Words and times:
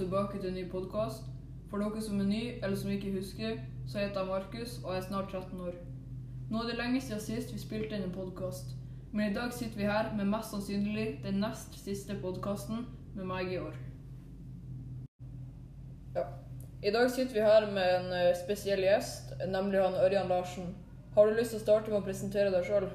tilbake 0.00 0.38
til 0.38 0.48
en 0.48 0.54
ny 0.54 0.64
podkast. 0.70 1.24
For 1.70 1.78
dere 1.82 2.02
som 2.02 2.20
er 2.20 2.28
ny, 2.28 2.42
eller 2.62 2.76
som 2.76 2.90
ikke 2.90 3.12
husker, 3.12 3.58
så 3.88 3.98
heter 3.98 4.20
jeg 4.20 4.28
Markus, 4.28 4.78
og 4.84 4.94
jeg 4.94 5.02
er 5.02 5.06
snart 5.06 5.28
13 5.32 5.60
år. 5.60 5.74
Nå 6.50 6.58
er 6.58 6.70
det 6.70 6.76
lenge 6.78 7.00
siden 7.00 7.20
sist 7.20 7.52
vi 7.52 7.60
spilte 7.60 7.96
inn 7.96 8.06
en 8.08 8.14
podkast, 8.14 8.72
men 9.12 9.30
i 9.30 9.34
dag 9.34 9.52
sitter 9.52 9.76
vi 9.76 9.90
her 9.90 10.08
med 10.16 10.30
mest 10.32 10.54
sannsynlig 10.54 11.06
den 11.24 11.42
nest 11.44 11.76
siste 11.84 12.16
podkasten 12.22 12.86
med 13.14 13.28
meg 13.28 13.52
i 13.52 13.60
år. 13.60 13.76
Ja. 16.16 16.24
I 16.82 16.90
dag 16.96 17.10
sitter 17.10 17.34
vi 17.34 17.44
her 17.44 17.68
med 17.74 17.94
en 17.98 18.12
eh, 18.16 18.34
spesiell 18.44 18.80
gjest, 18.86 19.34
nemlig 19.52 19.84
han 19.84 20.00
Ørjan 20.00 20.32
Larsen. 20.32 20.74
Har 21.14 21.26
du 21.26 21.36
lyst 21.36 21.52
til 21.52 21.60
å 21.60 21.66
starte 21.66 21.92
med 21.92 22.00
å 22.00 22.06
presentere 22.08 22.50
deg 22.54 22.64
sjøl? 22.66 22.88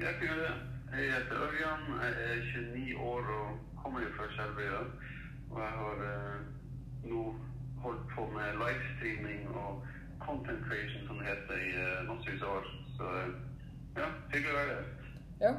Jeg 0.00 0.16
kan 0.16 0.26
gjøre 0.30 0.48
det. 0.48 0.54
Jeg 0.90 1.12
heter 1.14 1.46
Ørjan, 1.46 1.90
jeg 2.00 2.30
er 2.30 2.46
29 2.54 3.02
år 3.12 3.34
og 3.36 3.58
kommer 3.82 4.08
fra 4.16 4.26
Skjervøya. 4.34 4.80
Og 5.50 5.60
jeg 5.60 5.72
har 5.80 6.02
eh, 6.08 6.36
nå 7.10 7.22
holdt 7.84 8.04
på 8.14 8.26
med 8.34 8.58
livestreaming 8.60 9.48
og 9.54 9.86
content 10.24 10.62
creation, 10.68 11.06
som 11.08 11.18
det 11.18 11.26
heter, 11.30 11.56
i 11.68 11.70
eh, 11.84 12.02
massevis 12.10 12.42
av 12.46 12.56
år. 12.60 12.70
Så 12.98 13.10
eh, 13.22 13.32
ja, 13.98 14.08
hyggelig 14.34 14.52
å 14.54 14.58
være 14.60 14.76
her. 14.78 14.88
Ja. 15.40 15.52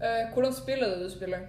Eh, 0.00 0.22
hvordan 0.34 0.54
spiller 0.56 0.90
du 0.90 0.98
det 1.00 1.08
du 1.08 1.14
spiller? 1.14 1.46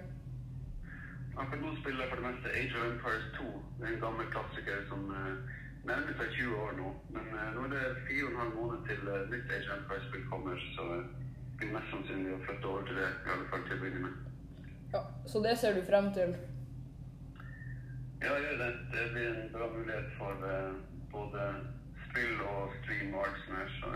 Akkurat 1.32 1.62
nå 1.64 1.74
spiller 1.80 2.04
jeg 2.04 2.12
for 2.12 2.20
det 2.20 2.28
meste 2.28 2.54
Age 2.60 2.78
of 2.78 2.86
Empires 2.92 3.28
2. 3.38 3.50
Det 3.80 3.86
er 3.88 3.92
en 3.94 4.02
gammel 4.06 4.26
klassiker 4.34 4.82
som 4.90 5.04
eh, 5.16 5.58
nærmer 5.88 6.16
seg 6.20 6.34
20 6.38 6.56
år 6.64 6.74
nå. 6.78 6.90
Men 7.16 7.30
eh, 7.36 7.50
nå 7.56 7.66
er 7.66 7.72
det 7.74 7.84
fire 8.08 8.26
og 8.26 8.32
en 8.32 8.40
halv 8.42 8.58
måned 8.60 8.84
til 8.90 9.12
eh, 9.14 9.24
nytt 9.32 9.54
Age 9.56 9.68
of 9.70 9.78
Empires-spill 9.80 10.26
kommer, 10.32 10.66
så 10.76 10.88
eh, 10.98 11.06
det 11.52 11.58
blir 11.62 11.74
mest 11.76 11.92
sannsynlig 11.94 12.34
å 12.36 12.42
flytte 12.46 12.70
over 12.70 12.86
til 12.88 13.00
det, 13.00 13.08
i 13.26 13.32
alle 13.36 13.48
fall 13.52 13.64
til 13.68 13.78
å 13.78 13.82
begynne 13.84 14.04
med. 14.06 14.20
Ja, 14.92 15.02
Så 15.26 15.40
det 15.44 15.54
ser 15.58 15.76
du 15.78 15.82
frem 15.88 16.10
til? 16.16 16.36
Ja, 18.24 18.32
gjør 18.44 18.56
det. 18.64 18.72
Det 18.94 19.04
blir 19.12 19.28
en 19.28 19.52
bra 19.52 19.66
mulighet 19.76 20.10
for 20.18 20.32
eh, 20.52 20.72
både 21.10 21.40
spill 22.06 22.34
og 22.54 22.74
stream 22.82 23.14
og 23.14 23.24
alt 23.26 23.38
sånt 23.44 23.58
her, 23.58 23.68
så 23.80 23.86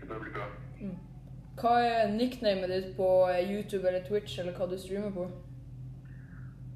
det 0.00 0.08
bør 0.08 0.18
bli 0.24 0.34
bra. 0.36 0.46
Mm. 0.80 0.98
Hva 1.60 1.72
er 1.92 2.12
nicknamet 2.20 2.70
ditt 2.74 2.90
på 2.96 3.08
eh, 3.32 3.52
YouTube 3.52 3.88
eller 3.88 4.04
Twitch, 4.08 4.38
eller 4.38 4.54
hva 4.56 4.68
du 4.70 4.76
streamer 4.78 5.10
på? 5.18 5.26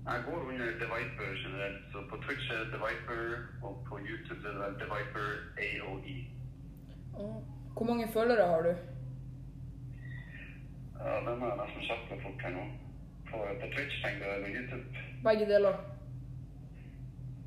Jeg 0.08 0.24
går 0.26 0.40
under 0.48 0.66
The 0.80 0.88
Viper 0.94 1.30
generelt, 1.44 1.84
så 1.92 1.98
på 2.10 2.16
Twitch 2.24 2.50
er 2.52 2.58
det 2.64 2.68
The 2.74 2.80
Viper, 2.84 3.22
og 3.62 3.72
på 3.88 4.02
YouTube 4.08 4.42
er 4.48 4.58
det 4.60 4.74
The 4.82 4.88
Viper 4.94 5.28
AOE. 5.68 6.16
Oh. 7.20 7.38
Hvor 7.76 7.86
mange 7.86 8.12
følgere 8.12 8.46
har 8.52 8.62
du? 8.62 8.72
Ja, 10.98 11.16
den 11.26 11.42
er 11.46 11.56
nesten 11.62 11.82
sjappe 11.88 12.22
fort 12.22 12.42
her 12.42 12.54
nå. 12.58 12.68
På, 13.30 13.36
på 13.60 13.66
Twitch 13.74 13.96
tenker 14.04 14.26
jeg, 14.26 14.36
eller 14.36 14.60
YouTube. 14.60 14.84
Begge 15.24 15.52
deler. 15.54 15.93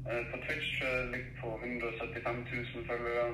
Eh, 0.09 0.23
På 0.31 0.37
Twitch 0.45 0.81
eh, 0.81 1.03
ligger 1.11 1.33
på 1.41 1.47
175 1.63 2.35
000 2.75 2.87
følgere. 2.89 3.25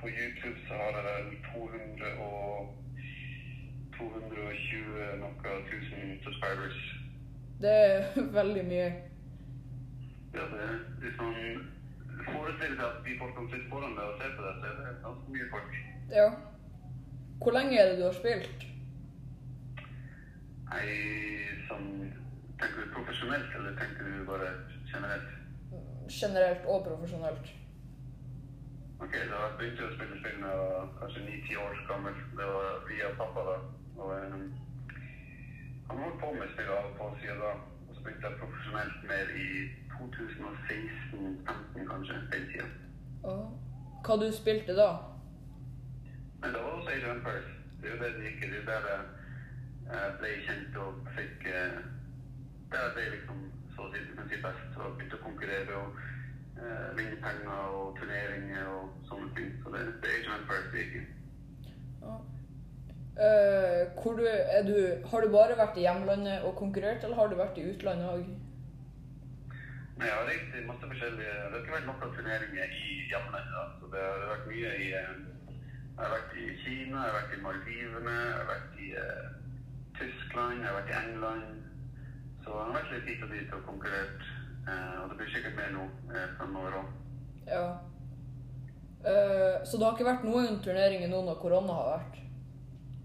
På 0.00 0.08
YouTube 0.08 0.58
så 0.68 0.74
har 0.74 0.90
jeg 1.08 1.24
vel 1.26 1.36
200 1.54 2.12
og 2.18 2.76
220 3.96 5.20
noe 5.22 5.52
tusen 5.70 6.02
subscribers. 6.24 6.78
Det 7.62 7.74
er 7.86 7.98
veldig 8.40 8.64
mye. 8.72 8.90
Ja, 10.34 10.44
det 10.52 10.60
er 10.68 10.74
hvis 11.02 11.16
man 11.20 11.34
forestiller 12.32 12.76
seg 12.78 12.86
at 12.90 13.00
de 13.06 13.18
folkene 13.22 13.50
sitter 13.52 13.70
foran 13.70 13.96
deg 13.98 14.04
og 14.10 14.18
ser 14.20 14.34
på 14.36 14.42
deg, 14.46 14.54
så 14.60 14.66
er 14.70 14.76
det 14.80 14.96
ganske 15.06 15.36
mye 15.36 15.48
folk. 15.54 15.72
Ja. 16.18 16.28
Hvor 17.42 17.52
lenge 17.58 17.78
er 17.80 17.88
det 17.90 17.98
du 18.00 18.04
har 18.08 18.16
spilt? 18.20 18.66
Nei, 20.70 20.84
sånn 21.68 21.88
Tenker 22.60 22.84
du 22.86 22.92
profesjonelt, 22.94 23.50
eller 23.58 23.74
tenker 23.80 24.06
du 24.06 24.20
bare 24.28 24.50
generelt? 24.90 25.30
Generelt 26.08 26.66
og 26.66 26.84
profesjonelt. 26.84 27.46
Ok, 29.00 29.12
da 29.12 29.38
jeg 29.44 29.54
begynte 29.58 29.86
å 29.86 29.94
spille 29.94 30.18
spill 30.20 30.42
da 30.42 30.50
jeg 30.52 30.60
var 30.60 30.90
kanskje 31.00 31.22
9-10 31.24 31.56
år 31.64 31.80
gammel. 31.88 32.20
Det 32.38 32.46
var 32.56 32.68
via 32.88 33.08
pappa 33.20 33.46
da. 33.48 33.56
Og 33.96 34.12
um, 34.34 34.44
han 35.88 36.02
holdt 36.02 36.20
på 36.20 36.30
med 36.38 36.52
spill 36.52 36.70
av 36.76 36.90
og 36.90 36.94
på 37.00 37.08
siden 37.22 37.42
da. 37.44 37.52
Og 37.88 37.96
så 37.96 38.04
begynte 38.04 38.30
jeg 38.30 38.40
profesjonelt 38.42 39.08
mer 39.10 39.34
i 39.46 39.48
2016-15 39.96 41.90
kanskje, 41.90 42.20
den 42.32 42.46
tiden. 42.52 42.72
Oh. 43.24 43.44
Hva 44.04 44.16
du 44.20 44.28
spilte 44.36 44.76
da? 44.76 44.88
Men 46.40 46.54
det 46.54 46.62
var 46.62 46.78
også 46.78 46.94
Age 46.94 47.10
of 47.10 47.16
Empires. 47.16 47.50
Det 47.80 47.90
er 47.90 47.94
jo 47.94 48.02
det 48.02 48.14
det 48.16 48.24
gikk 48.30 48.42
i. 48.44 48.50
Det 48.54 48.62
er 48.78 48.88
der 48.88 49.04
jeg 49.84 50.00
eh, 50.00 50.16
ble 50.20 50.32
kjent 50.46 50.76
og 50.80 51.08
fikk 51.16 51.42
Det 52.70 52.78
er 52.80 52.94
det 52.96 53.10
liksom 53.18 53.40
så 53.74 53.86
å 53.86 53.90
si, 53.92 54.02
du 54.08 54.14
kan 54.18 54.30
si 54.30 54.40
best 54.42 54.78
og 54.80 54.96
begynte 54.98 55.18
å 55.18 55.24
konkurrere 55.24 55.80
og 55.80 55.98
eh, 56.60 56.88
vinne 56.98 57.18
penger 57.24 57.74
og 57.80 57.98
turneringer 57.98 58.70
og 58.76 59.10
sånne 59.10 59.34
ting. 59.38 59.50
Så 59.62 59.74
det, 59.74 59.84
det 60.02 60.12
er 60.12 60.22
ikke 60.22 60.38
of 60.38 60.48
first 60.50 60.78
league. 60.78 61.04
Eh, 63.14 63.82
hvor 64.02 64.12
du, 64.18 64.24
du, 64.70 64.78
har 65.10 65.20
du 65.20 65.28
bare 65.30 65.58
vært 65.58 65.76
i 65.78 65.84
hjemlandet 65.86 66.42
og 66.48 66.56
konkurrert, 66.58 67.04
eller 67.04 67.16
har 67.20 67.30
du 67.30 67.36
vært 67.38 67.60
i 67.62 67.68
utlandet 67.70 68.10
òg? 68.10 68.24
Nei, 69.94 70.08
jeg 70.08 70.16
har 70.16 70.26
reist 70.26 70.56
i 70.58 70.64
masse 70.66 70.88
forskjellige 70.90 71.34
Det 71.34 71.50
har 71.52 71.60
ikke 71.60 71.74
vært 71.76 71.86
noen 71.86 72.14
turneringer 72.16 72.72
i 72.80 72.94
hjemlandet. 73.12 73.52
da. 73.54 73.62
Så 73.78 73.90
det 73.92 74.02
har 74.02 74.24
vært 74.32 74.48
mye 74.50 74.72
i 74.82 74.88
eh, 74.98 75.12
Jeg 75.52 76.02
har 76.02 76.10
vært 76.16 76.34
i 76.34 76.46
Kina, 76.64 77.04
jeg 77.04 77.12
har 77.12 77.14
vært 77.20 77.36
i 77.36 77.42
Maldivene, 77.44 78.16
jeg 78.18 78.34
har 78.40 78.48
vært 78.50 78.80
i 78.82 78.88
eh, 79.04 79.28
Tyskland, 80.00 80.58
jeg 80.58 80.66
har 80.66 80.80
vært 80.80 80.90
i 80.90 80.98
England. 81.04 81.63
Så 82.44 82.50
det 82.52 82.60
har 82.60 82.74
vært 82.76 82.90
litt 82.92 83.06
hit 83.08 83.22
og 83.24 83.30
dit 83.32 83.52
og 83.56 83.62
konkurrert. 83.66 84.24
Eh, 84.68 85.02
og 85.02 85.08
det 85.10 85.16
blir 85.20 85.30
sikkert 85.32 85.56
mer 85.56 85.70
nå 85.72 85.84
eh, 86.14 86.26
framover 86.38 86.76
òg. 86.80 86.90
Ja. 87.48 87.64
Eh, 89.04 89.64
så 89.64 89.76
det 89.80 89.86
har 89.86 89.96
ikke 89.96 90.08
vært 90.10 90.24
noen 90.28 90.60
turneringer 90.64 91.08
nå 91.12 91.22
når 91.26 91.40
korona 91.40 91.78
har 91.78 91.88
vært? 91.94 92.20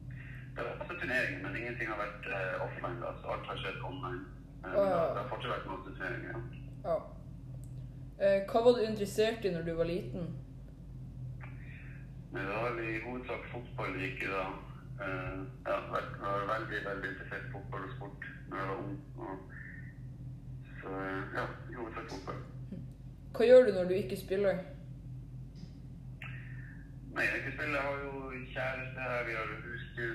Det 0.10 0.60
har 0.60 0.68
vært 0.74 0.82
masse 0.84 1.00
turneringer, 1.02 1.40
men 1.46 1.56
ingenting 1.62 1.88
har 1.92 2.00
vært 2.04 2.28
eh, 2.36 2.66
offline. 2.68 3.00
da, 3.04 3.14
Så 3.22 3.32
alt 3.36 3.48
har 3.54 3.64
skjedd 3.64 3.82
online. 3.88 4.22
Eh, 4.64 4.68
men 4.68 4.76
det, 4.76 4.86
ja. 4.92 5.00
har- 5.00 5.14
det 5.16 5.24
har 5.24 5.32
fortsatt 5.34 5.56
vært 5.56 5.72
masse 5.72 5.96
turneringer. 5.96 6.36
ja. 6.36 6.92
Ja. 6.92 7.00
Eh, 8.20 8.42
hva 8.52 8.62
var 8.66 8.74
du 8.76 8.84
interessert 8.84 9.46
i 9.48 9.52
når 9.56 9.64
du 9.68 9.74
var 9.76 9.88
liten? 9.88 10.26
Det 12.34 12.44
var 12.46 12.80
i 12.84 13.00
hovedsak 13.04 13.46
fotball 13.52 13.96
gikk 14.00 14.24
i 14.24 14.32
da. 14.32 14.42
Eh, 15.06 15.40
jeg 15.66 15.74
har 15.74 15.86
vært, 15.94 16.16
veldig, 16.54 16.80
veldig 16.90 17.10
interessert 17.12 17.52
fotball 17.52 17.84
og 17.88 17.92
sport 17.96 18.26
da 18.52 18.56
jeg 18.56 18.68
var 18.68 18.78
ung. 18.84 18.98
Og, 19.18 19.38
så 20.82 20.88
eh, 21.04 21.22
ja, 21.38 21.46
i 21.72 21.78
hovedsak 21.80 22.10
fotball. 22.14 22.42
Hva 23.36 23.48
gjør 23.48 23.66
du 23.66 23.72
når 23.78 23.86
du 23.92 23.94
ikke 24.00 24.18
spiller? 24.26 24.60
Nei, 27.14 27.24
jeg 27.26 27.40
ikke 27.40 27.56
spiller. 27.58 27.78
Jeg 27.80 27.86
har 27.88 27.98
jo 28.08 28.14
kjæreste 28.56 29.08
her, 29.08 29.24
vi 29.30 29.38
har 29.40 29.48
husdyr. 29.68 30.14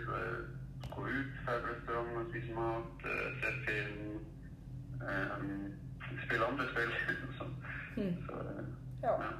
Gå 0.94 1.06
ut 1.16 1.32
på 1.46 1.56
restaurant 1.70 2.28
spise 2.30 2.52
mat, 2.54 3.02
se 3.02 3.14
ser 3.40 3.56
film. 3.66 4.20
Um, 5.00 5.72
spille 6.26 6.44
andre 6.46 6.64
spill. 6.72 6.92
så, 7.38 7.44
mm. 7.96 8.14
så 8.26 8.32
eh, 8.32 8.64
Ja. 9.02 9.12
ja. 9.22 9.30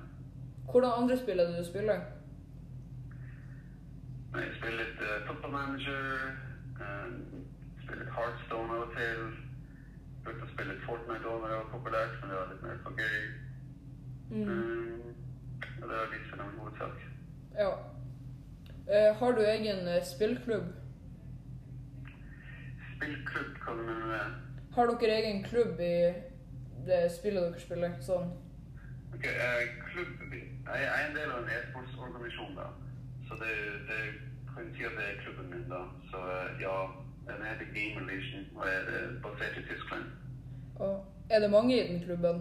Hvordan 0.71 1.03
andre 1.03 1.19
spill 1.19 1.38
er 1.38 1.47
det 1.47 1.59
du 1.59 1.65
spiller? 1.65 2.00
Jeg 4.34 4.50
spiller 4.59 4.78
litt 4.83 5.00
uh, 5.00 5.27
football 5.27 5.53
manager, 5.53 6.03
Uh, 6.75 7.06
spiller 7.84 8.00
litt 8.03 8.15
Heartstone 8.17 8.75
av 8.75 8.81
og 8.83 8.95
til. 8.99 9.21
Brukte 10.25 10.47
å 10.47 10.50
spille 10.50 10.72
litt 10.75 10.87
Fortnite 10.89 11.28
òg 11.31 11.43
når 11.43 11.53
det 11.53 11.59
var 11.61 11.69
populært, 11.71 12.15
men 12.21 12.33
det 12.33 12.39
var 12.41 12.49
litt 12.50 12.65
mer 12.65 12.81
for 12.83 13.03
gøy. 13.03 13.19
Mm. 14.31 14.49
Um, 14.49 15.15
og 15.83 15.84
det 15.84 15.99
var 15.99 16.09
litt 16.15 16.25
for 16.31 16.41
dem 16.41 16.56
hovedsak. 16.59 17.05
Ja. 17.59 17.69
Uh, 18.88 19.11
har 19.20 19.37
du 19.37 19.43
egen 19.47 19.88
eh, 19.88 20.00
spillklubb? 20.05 20.73
Spillklubb, 22.97 23.53
hva 23.62 23.76
du 23.79 23.82
mener 23.85 24.06
med? 24.11 24.41
Har 24.75 24.91
dere 24.91 25.19
egen 25.20 25.44
klubb 25.44 25.81
i 25.81 25.97
det 26.88 27.03
spillet 27.14 27.47
dere 27.47 27.62
spiller? 27.62 27.94
Sånn. 28.05 28.32
Ok, 29.14 29.29
uh, 29.31 29.61
klubb, 29.93 30.35
jeg 30.35 30.88
er 30.91 31.06
en 31.06 31.17
del 31.20 31.31
av 31.31 31.44
en 31.44 31.55
e-sportsorganisasjon 31.55 32.59
da. 32.59 32.73
Så 33.29 33.32
det, 33.43 33.53
det 33.88 34.00
kan 34.55 34.75
si 34.76 34.82
at 34.88 34.97
det 34.99 35.05
er 35.11 35.23
klubben 35.25 35.47
min 35.53 35.69
da. 35.75 35.82
Så 36.11 36.19
eh, 36.37 36.50
ja, 36.67 36.76
den 37.29 37.47
heter 37.49 37.67
Game 37.76 37.94
Relation 38.00 38.44
og 38.56 38.65
er 38.76 38.82
eh, 38.97 39.09
basert 39.25 39.56
i 39.61 39.65
Tyskland. 39.71 40.05
Og 40.85 40.94
er 41.31 41.38
det 41.41 41.50
mange 41.50 41.73
i 41.79 41.88
den 41.93 42.00
klubben? 42.06 42.37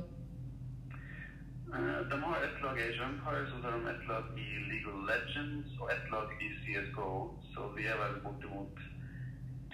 Eh, 1.75 1.99
De 2.11 2.15
har 2.25 2.37
ett 2.47 2.57
lag 2.65 2.75
i 2.79 2.87
og 3.01 3.47
så 3.49 3.55
har 3.63 3.71
de 3.77 3.89
ett 3.93 4.05
lag 4.11 4.25
i 4.45 4.47
League 4.71 4.87
of 4.93 4.99
Legends 5.11 5.69
og 5.81 5.87
ett 5.95 6.07
lag 6.15 6.27
i 6.45 6.47
CSGO. 6.61 7.09
Så 7.53 7.61
vi 7.77 7.83
er 7.91 7.97
vel 8.03 8.15
bortimot 8.25 8.75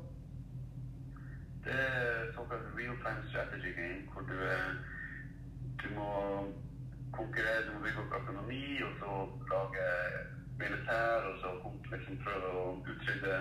Det 1.65 1.75
er 1.79 2.33
såkalt 2.35 2.67
real-time 2.79 3.23
strategy 3.31 3.71
game, 3.79 4.01
hvor 4.13 4.23
du, 4.31 4.35
er- 4.55 4.79
du 5.83 5.87
må 5.99 6.09
konkurrere, 7.13 7.63
du 7.67 7.73
må 7.77 7.83
bygge 7.85 8.03
opp 8.05 8.17
økonomi, 8.23 8.63
og 8.87 8.93
så 9.01 9.11
lage 9.53 9.87
militær, 10.63 11.29
og 11.31 11.35
så 11.43 11.53
liksom 11.93 12.19
prøve 12.25 12.51
å 12.63 12.65
utrydde 12.83 13.37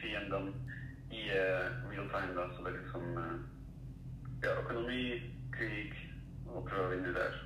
fiendene 0.00 0.52
i 1.10 1.24
uh, 1.34 1.66
real 1.90 2.06
time. 2.14 2.32
Da. 2.38 2.46
Så 2.54 2.62
det 2.66 2.72
er 2.74 2.78
liksom 2.78 3.04
uh, 3.18 3.34
ja, 4.44 4.54
økonomi, 4.62 5.02
krig, 5.56 5.98
og 6.46 6.68
prøve 6.70 6.86
å 6.86 6.94
vinne 6.94 7.14
der. 7.18 7.40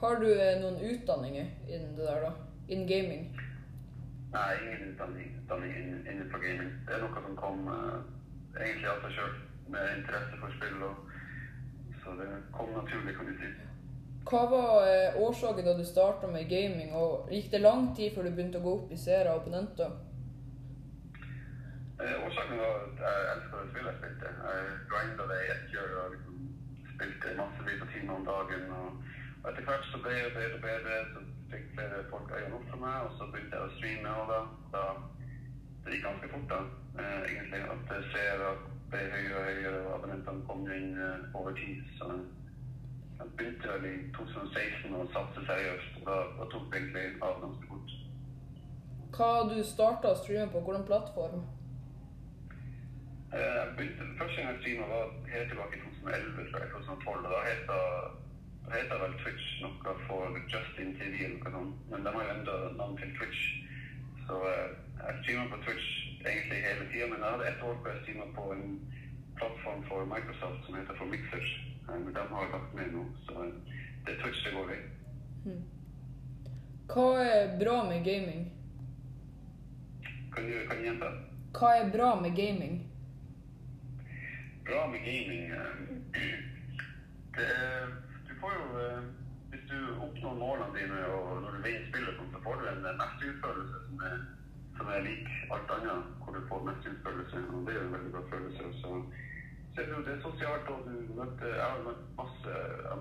Har 0.00 0.16
du 0.20 0.28
eh, 0.28 0.58
noen 0.60 0.76
utdanninger 0.80 1.46
innen 1.68 1.96
det 1.96 2.04
der, 2.04 2.20
da? 2.26 2.32
Innen 2.68 2.86
gaming? 2.86 3.22
Nei, 4.32 4.50
ingen 4.62 4.90
utdanning, 4.90 5.30
utdanning 5.42 5.76
innenfor 6.04 6.42
gaming. 6.42 6.72
Det 6.84 6.96
er 6.96 7.00
noe 7.00 7.22
som 7.24 7.38
kom 7.40 7.62
uh, 7.70 8.02
egentlig 8.58 8.90
av 8.92 9.00
seg 9.06 9.14
sjøl, 9.16 9.38
med 9.72 9.94
interesse 9.94 10.40
for 10.42 10.52
spill. 10.58 10.82
Og, 10.84 11.14
så 12.02 12.16
det 12.20 12.28
kom 12.52 12.74
naturlig, 12.76 13.16
kan 13.16 13.30
du 13.30 13.40
si. 13.40 13.48
Hva 14.28 14.42
var 14.50 14.84
uh, 14.84 15.20
årsaken 15.24 15.70
da 15.70 15.76
du 15.78 15.84
starta 15.88 16.28
med 16.28 16.50
gaming, 16.52 16.92
og 16.92 17.32
gikk 17.32 17.48
det 17.54 17.64
lang 17.64 17.88
tid 17.96 18.12
før 18.12 18.28
du 18.28 18.34
begynte 18.34 18.60
å 18.60 18.66
gå 18.66 18.76
opp 18.82 18.92
i 18.92 19.00
seere 19.00 19.32
og 19.32 19.46
opponenter? 19.46 19.96
Eh, 22.04 22.16
årsaken 22.26 22.58
var 22.60 22.82
at 22.84 22.98
jeg 23.00 23.28
elska 23.32 23.60
det 23.62 23.68
spillet 23.70 23.92
jeg 23.92 24.00
spilte. 24.02 24.38
Jeg 24.44 24.80
grinda 24.92 25.32
det 25.32 25.38
i 25.40 25.52
ett 25.54 25.68
kjør 25.72 26.00
og 26.02 26.16
liksom 26.18 26.48
spilte 26.92 27.38
massevis 27.40 27.84
av 27.86 27.94
timer 27.94 28.18
om 28.20 28.26
dagen. 28.34 28.66
Og, 28.80 29.14
og 29.42 29.50
etter 29.50 29.66
hvert 29.68 29.90
så 29.90 29.98
ble 30.02 30.14
jeg 30.16 30.32
bedre 30.36 30.56
og 30.58 30.64
bedre, 30.68 30.94
så 31.12 31.24
fikk 31.50 31.66
flere 31.74 32.04
folk 32.10 32.32
øynene 32.36 32.56
opp 32.58 32.70
for 32.70 32.80
meg, 32.84 32.96
og 33.06 33.10
så 33.18 33.28
begynte 33.32 33.56
jeg 33.56 33.66
å 33.68 33.74
streame. 33.76 34.14
Og 34.22 34.32
da, 34.32 34.40
da 34.74 34.84
det 35.84 35.92
gikk 35.94 36.06
ganske 36.08 36.32
fort, 36.32 36.48
da, 36.54 36.60
eh, 37.02 37.20
egentlig. 37.30 37.60
At 37.74 37.92
eh, 37.96 38.08
seere 38.14 38.48
ble 38.90 39.04
høyere 39.12 39.36
og 39.38 39.46
høyere, 39.50 39.84
og 39.86 39.94
abonnentene 39.98 40.46
kom 40.48 40.66
inn 40.78 40.98
eh, 41.08 41.28
over 41.38 41.54
tid. 41.60 41.84
Så 41.98 42.10
jeg 43.20 43.30
begynte 43.38 43.74
vel 43.74 43.86
i 43.92 43.94
2016 44.18 44.96
å 44.98 45.04
satse 45.14 45.46
seriøst, 45.50 46.00
og 46.00 46.10
da, 46.10 46.16
da 46.40 46.48
tok 46.54 46.66
det 46.72 46.82
egentlig 46.82 47.06
av 47.28 47.38
ganske 47.44 47.70
fort. 47.70 47.94
Hva 49.16 49.30
du 49.48 49.60
starta 49.64 50.10
å 50.12 50.18
streame 50.18 50.50
på? 50.52 50.60
Hvilken 50.66 50.88
plattform? 50.90 51.46
Eh, 53.32 53.54
Jeg 53.60 53.74
begynte, 53.78 54.10
Første 54.18 54.36
gang 54.36 54.50
jeg 54.52 54.60
streama 54.62 54.86
var 54.90 55.14
helt 55.32 55.48
tilbake 55.52 55.78
i 55.78 55.82
2011, 55.86 56.50
tror 56.50 56.62
jeg, 56.62 56.70
2012. 56.74 57.24
og 57.24 57.32
Da 57.32 57.40
het 57.50 57.76
det- 58.68 58.82
heter 58.82 58.98
vel 59.02 59.14
Twitch 59.22 59.46
noe 59.62 59.94
for 60.08 60.38
Justin 60.52 60.94
TV 60.98 61.24
eller 61.24 61.38
noe 61.44 61.52
sånt. 61.52 61.76
Men 61.90 62.04
de 62.04 62.12
har 62.14 62.24
jo 62.24 62.34
enda 62.38 62.56
navn 62.76 62.96
til 62.98 63.12
Twitch. 63.18 63.42
Så 64.26 64.34
eh, 64.50 64.68
jeg 65.06 65.14
streamer 65.22 65.48
på 65.54 65.62
Twitch 65.64 65.88
egentlig 66.26 66.62
hele 66.66 66.84
tida, 66.92 67.06
men 67.06 67.18
jeg 67.22 67.30
hadde 67.30 67.48
ett 67.48 67.62
år 67.62 67.74
hvor 67.78 67.90
jeg 67.92 68.02
streama 68.02 68.26
på 68.34 68.52
en 68.52 68.80
plattform 69.36 69.84
for 69.88 70.04
Microsoft 70.04 70.64
som 70.66 70.74
heter 70.74 70.94
for 70.98 71.04
Mixers. 71.06 71.50
Eh, 71.88 71.94
Men 72.00 72.14
de 72.14 72.20
har 72.34 72.50
lagt 72.52 72.74
ned 72.74 72.92
nå, 72.92 73.04
så 73.28 73.42
eh, 73.44 73.52
det 74.06 74.14
er 74.16 74.22
Twitch 74.22 74.44
det 74.44 74.52
går 74.54 74.70
i. 74.74 74.80
Hva 76.86 77.06
er 77.22 77.58
bra 77.58 77.76
med 77.88 78.04
gaming? 78.04 78.42
Kan 80.34 80.44
du, 80.46 80.52
kan 80.68 80.76
du 80.78 80.82
gjenta? 80.84 81.08
Hva 81.58 81.70
er 81.80 81.90
bra 81.94 82.14
med 82.20 82.36
gaming? 82.36 82.82
bra 84.66 84.86
med 84.90 84.98
gaming 85.06 85.50
det, 87.36 87.46
får 88.46 88.54
jo 88.60 88.66
eh, 88.80 89.02
Hvis 89.50 89.64
du 89.70 89.78
oppnår 90.04 90.34
målene 90.42 90.74
dine 90.78 90.98
og 91.16 91.42
når 91.42 91.50
du 91.56 91.60
vinner 91.66 91.86
spillet, 91.90 92.18
så 92.32 92.38
får 92.44 92.54
du 92.60 92.64
en 92.72 92.84
eh, 92.88 92.98
mestringsfølelse 93.02 93.78
som 93.86 93.98
som 94.76 94.88
er 94.92 95.06
lik 95.08 95.28
alt 95.54 95.70
annet, 95.74 96.08
hvor 96.20 96.34
du 96.36 96.40
får 96.48 96.66
mestringsfølelse. 96.68 97.38
Og 97.52 97.60
det 97.66 97.72
er 97.72 97.78
jo 97.80 97.86
en 97.86 97.94
veldig 97.96 98.10
bra 98.14 98.22
følelse. 98.32 98.64
Så, 98.80 98.90
så 99.74 99.80
er 99.82 99.86
det, 99.86 100.12
er 100.14 100.20
sosialt, 100.24 100.68
og 100.74 100.80
Jeg 101.40 101.68
har 101.70 101.86
møtt 101.86 102.02
masse, 102.18 102.52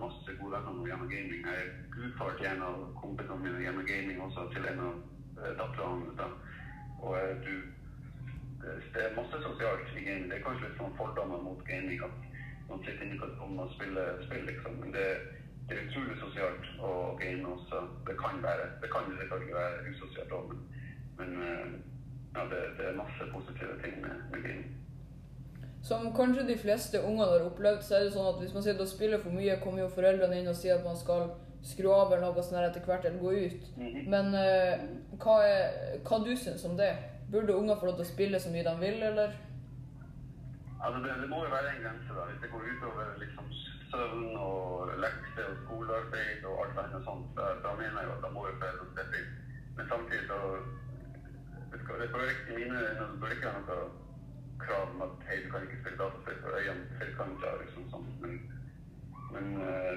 masse 0.04 0.36
gode 0.40 0.54
venner 0.56 0.88
gjennom 0.90 1.10
gaming. 1.14 1.42
Jeg 1.50 1.66
er 1.66 1.74
gudfar 1.96 2.32
til 2.38 2.48
en 2.52 2.64
av 2.70 2.78
kompisene 3.02 3.42
mine 3.44 3.66
gjennom 3.66 3.90
gaming, 3.92 4.22
også 4.28 4.48
til 4.54 4.70
en 4.72 4.80
av 4.88 4.94
eh, 5.42 5.52
datterne 5.60 5.90
hans. 6.22 6.40
Og 7.04 7.44
du 7.46 7.54
det 8.96 9.02
er 9.04 9.18
masse 9.20 9.44
sosialt 9.48 9.92
i 10.00 10.06
gaming. 10.08 10.30
Det 10.32 10.40
er 10.40 10.48
kanskje 10.48 10.70
litt 10.70 10.80
sånn 10.80 10.96
fordommer 11.02 11.44
mot 11.44 11.68
gaming 11.68 12.08
at 12.08 12.35
man 12.70 12.80
inne 13.04 13.20
på 13.20 13.26
et 13.26 13.42
og 13.64 13.74
spiller 13.76 14.06
spill, 14.26 14.46
liksom. 14.52 14.72
Men 14.82 14.94
det, 14.94 15.08
det 15.68 15.78
er 15.78 15.86
utrolig 15.88 16.16
sosialt 16.22 16.66
å 16.80 16.92
game 17.22 17.48
også. 17.56 17.82
Det 18.08 18.16
kan 18.24 18.42
være. 18.48 18.66
Det 18.82 18.90
kan 18.94 19.12
selvfølgelig 19.20 19.60
være 19.62 19.84
usosialt 19.92 20.36
òg, 20.38 20.50
men, 20.54 20.64
men 21.20 21.30
eh, 21.50 21.68
ja, 22.36 22.48
det, 22.52 22.62
det 22.78 22.90
er 22.90 23.00
masse 23.04 23.32
positive 23.36 23.78
ting 23.84 24.02
med, 24.02 24.16
med 24.32 24.44
game. 24.48 24.66
Som 25.86 26.14
kanskje 26.18 26.48
de 26.48 26.58
fleste 26.58 27.02
ungene 27.02 27.32
har 27.32 27.44
opplevd, 27.46 27.84
så 27.86 27.96
er 27.96 28.06
det 28.06 28.14
sånn 28.16 28.32
at 28.32 28.40
hvis 28.42 28.54
man 28.58 28.64
sitter 28.66 28.88
og 28.88 28.90
spiller 28.90 29.22
for 29.22 29.38
mye, 29.38 29.60
kommer 29.62 29.84
jo 29.84 29.92
foreldrene 29.94 30.40
inn 30.42 30.50
og 30.50 30.58
sier 30.58 30.80
at 30.80 30.88
man 30.88 30.98
skal 30.98 31.28
skru 31.66 31.92
av 31.94 32.14
eller 32.14 32.26
noe 32.26 32.46
sånt 32.46 32.62
etter 32.62 32.86
hvert, 32.86 33.06
eller 33.06 33.22
gå 33.22 33.34
ut. 33.46 33.68
Mhm. 33.78 34.08
Men 34.10 34.32
uh, 34.34 34.86
hva, 35.22 35.36
er, 35.46 36.00
hva 36.06 36.22
du 36.26 36.34
syns 36.38 36.66
om 36.66 36.74
det? 36.78 36.92
Burde 37.32 37.58
unger 37.58 37.78
få 37.78 37.90
lov 37.90 38.00
til 38.00 38.06
å 38.06 38.10
spille 38.10 38.42
så 38.42 38.52
mye 38.54 38.66
de 38.66 38.74
vil, 38.82 38.98
eller? 39.12 39.38
Altså, 40.86 40.98
det, 41.04 41.12
det 41.22 41.30
må 41.34 41.38
jo 41.46 41.56
være 41.56 41.70
en 41.72 41.84
grense, 41.84 42.12
da. 42.18 42.24
Hvis 42.30 42.42
det 42.42 42.52
går 42.54 42.68
utover 42.72 43.06
liksom, 43.24 43.46
søvn 43.92 44.26
og 44.48 44.64
lekser 45.04 45.46
og 45.52 45.56
skolearbeid 45.64 46.42
og 46.50 46.56
alt 46.62 46.80
annet 46.82 47.08
sånt, 47.08 47.30
da, 47.38 47.46
da 47.66 47.70
mener 47.82 47.98
jeg 48.00 48.08
jo 48.08 48.16
at 48.18 48.24
da 48.26 48.30
må 48.36 48.42
jo 48.50 48.60
foreldrene 48.62 48.94
steppe 48.96 49.22
inn. 49.22 49.32
Men 49.78 49.86
samtidig 49.92 50.26
så 50.32 50.40
det 51.72 51.78
skal, 51.82 52.02
det 52.02 52.10
bør 52.14 52.34
ikke, 52.34 52.58
mine 52.60 52.84
øyne 52.88 53.20
bør 53.22 53.34
ikke 53.36 53.48
være 53.48 53.64
noe 53.70 53.80
krav 54.64 54.84
om 54.94 55.02
at 55.08 55.26
hei, 55.28 55.38
du 55.44 55.50
kan 55.52 55.66
ikke 55.66 55.82
spille 55.82 56.02
dataspill 56.04 56.40
for 56.44 56.60
øynene 56.60 57.00
firkanta, 57.00 57.56
liksom 57.62 57.90
sånn. 57.94 58.08
Men, 58.24 58.34
men 59.34 59.48
eh, 59.70 59.96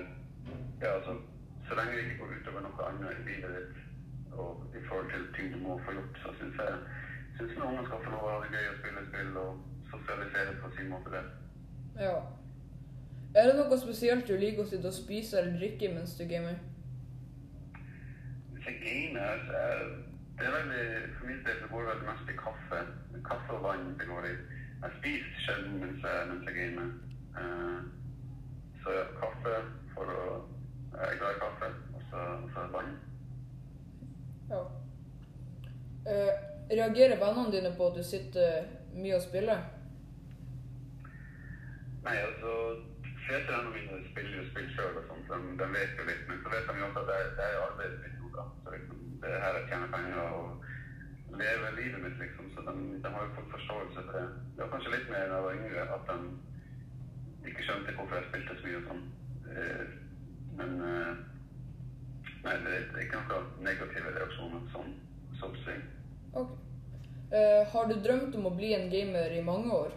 ja, 0.82 0.94
altså, 0.96 1.14
så 1.68 1.78
lenge 1.78 1.96
det 1.96 2.04
ikke 2.06 2.20
går 2.22 2.36
utover 2.38 2.64
noe 2.66 2.90
annet 2.90 3.20
i 3.20 3.26
livet 3.28 3.58
ditt, 3.58 3.82
og 4.40 4.78
i 4.80 4.86
forhold 4.88 5.12
til 5.12 5.32
ting 5.36 5.52
du 5.54 5.60
må 5.66 5.80
få 5.84 5.98
gjort, 5.98 6.22
så 6.24 6.34
syns 6.40 6.62
jeg 6.64 6.80
synes 7.38 7.58
noen 7.60 7.86
skal 7.86 8.06
få 8.06 8.14
lov 8.14 8.24
å 8.26 8.32
ha 8.34 8.38
det 8.44 8.54
gøy 8.56 8.70
å 8.72 8.78
spille 8.80 9.10
spill 9.10 9.42
og 9.44 9.67
sosialisere 9.90 10.56
på 10.62 10.70
sin 10.76 10.90
måte. 10.92 11.10
det. 11.10 11.24
Ja. 12.04 12.16
Er 13.36 13.46
det 13.46 13.56
noe 13.58 13.78
spesielt 13.78 14.28
du 14.28 14.36
liker 14.36 14.64
å 14.64 14.68
sitte 14.68 14.88
og 14.88 14.96
spise 14.96 15.40
eller 15.40 15.58
drikke 15.58 15.92
mens 15.94 16.16
du 16.18 16.24
gamer? 16.28 16.60
Hvis 18.52 18.66
jeg 18.66 18.80
gamer, 18.84 19.50
er 19.62 19.82
det 20.38 20.46
er 20.46 20.52
veldig, 20.58 21.08
for 21.18 21.26
min 21.26 21.44
del 21.46 21.68
går 21.70 21.80
det 21.80 21.88
veldig 21.90 22.06
mest 22.10 22.28
i 22.32 22.36
kaffe. 22.44 22.80
Kaffe 23.28 23.52
og 23.56 23.62
vann 23.62 23.88
det 23.98 24.06
går 24.06 24.26
i. 24.28 24.34
Jeg 24.82 24.90
spiser 24.98 25.40
sjelden 25.44 25.80
mens 25.82 26.04
jeg, 26.06 26.28
mens 26.30 26.44
jeg 26.46 26.54
gamer. 26.58 26.92
Eh, 27.40 27.80
så 28.82 28.94
kaffe 29.22 29.54
for 29.94 30.14
å 30.18 30.20
Jeg 30.92 31.08
er 31.14 31.18
glad 31.20 31.34
i 31.34 31.40
kaffe, 31.42 31.66
og 31.94 32.04
så, 32.10 32.20
så 32.54 32.62
vann. 32.72 32.94
Ja. 34.50 34.62
Eh, 36.12 36.30
reagerer 36.70 37.20
vennene 37.20 37.52
dine 37.52 37.74
på 37.76 37.90
at 37.90 37.98
du 37.98 38.02
sitter 38.02 38.70
mye 38.94 39.18
og 39.18 39.22
spiller? 39.22 39.66
Nei, 42.08 42.16
altså 42.24 42.52
vennene 43.28 43.70
mine 43.74 43.96
spiller 44.08 44.38
jo 44.38 44.44
spill 44.48 44.68
sjøl, 44.72 44.94
og 44.96 45.04
sånt, 45.10 45.26
så 45.28 45.36
de, 45.36 45.50
de 45.60 45.66
vet 45.74 45.98
jo 46.00 46.06
litt. 46.08 46.22
Men 46.30 46.38
så 46.40 46.52
vet 46.54 46.68
de 46.70 46.76
jo 46.80 46.86
også 46.86 47.02
at 47.04 47.08
det, 47.10 47.16
er- 47.20 47.34
det 47.36 47.48
arbeidet 47.66 47.98
mitt 48.04 48.14
nå, 48.22 48.30
da. 48.36 48.44
Så 48.64 48.72
liksom, 48.72 49.02
det 49.22 49.32
er 49.34 49.42
her 49.44 49.58
jeg 49.58 49.66
tjener 49.68 49.90
penger 49.92 50.20
og 50.38 51.36
lever 51.42 51.76
livet 51.76 52.00
mitt, 52.06 52.16
liksom. 52.22 52.48
Så 52.54 52.64
de, 52.64 52.74
de 53.04 53.12
har 53.16 53.26
jo 53.26 53.34
fått 53.36 53.52
forståelse 53.56 54.04
for 54.06 54.16
det. 54.16 54.24
Det 54.54 54.64
var 54.64 54.72
kanskje 54.72 54.94
litt 54.94 55.10
mer 55.12 55.26
da 55.28 55.36
jeg 55.36 55.46
var 55.48 55.58
yngre, 55.58 55.84
at 55.98 56.08
de 56.08 57.50
ikke 57.52 57.66
skjønte 57.68 57.96
hvorfor 57.98 58.16
jeg 58.22 58.28
spilte 58.30 58.56
så 58.56 58.66
mye 58.68 58.80
og 58.80 58.88
sånn. 58.88 59.04
Men 60.58 60.74
eh, 60.88 61.12
nei, 62.48 62.56
det 62.64 62.74
er 62.80 63.04
ikke 63.04 63.20
noen 63.28 63.52
negative 63.68 64.16
reaksjoner 64.16 64.64
sånn, 64.72 64.90
så 65.38 65.52
å 65.52 65.60
si. 65.66 65.76
Ok. 66.40 66.56
Eh, 67.28 67.62
har 67.74 67.88
du 67.92 67.98
drømt 68.00 68.36
om 68.40 68.48
å 68.48 68.56
bli 68.56 68.72
en 68.72 68.88
gamer 68.92 69.36
i 69.36 69.44
mange 69.44 69.76
år? 69.84 69.92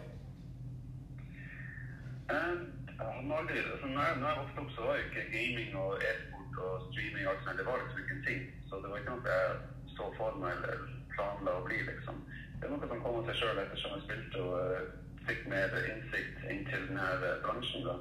Jeg 4.32 4.38
altså 4.40 4.80
var 4.86 4.94
jo 4.96 5.02
ikke 5.06 5.30
gaming 5.36 5.76
og 5.76 5.90
e-sport 6.10 6.54
og 6.64 6.72
streaming 6.88 7.26
alt 7.26 7.58
det 7.58 7.66
var 7.66 7.76
liksom 7.80 8.00
ikke 8.02 8.14
en 8.16 8.24
ting. 8.28 8.40
Så 8.68 8.72
det 8.82 8.90
var 8.90 8.98
ikke 8.98 9.14
noe 9.14 9.34
jeg 9.34 9.56
så 9.96 10.04
for 10.18 10.38
meg 10.42 10.52
eller 10.56 10.84
planla 11.14 11.54
å 11.58 11.64
bli, 11.66 11.78
liksom. 11.90 12.16
Det 12.58 12.68
er 12.68 12.72
noe 12.72 12.88
som 12.90 13.02
kom 13.04 13.18
av 13.20 13.28
seg 13.28 13.60
ettersom 13.62 13.94
jeg 13.96 14.04
spilte 14.06 14.42
og 14.46 14.56
eh, 14.62 14.90
fikk 15.28 15.46
mer 15.52 15.76
innsikt 15.92 16.44
inntil 16.54 16.84
denne 16.88 17.08
eh, 17.28 17.38
bransjen. 17.44 17.88
da. 17.88 17.96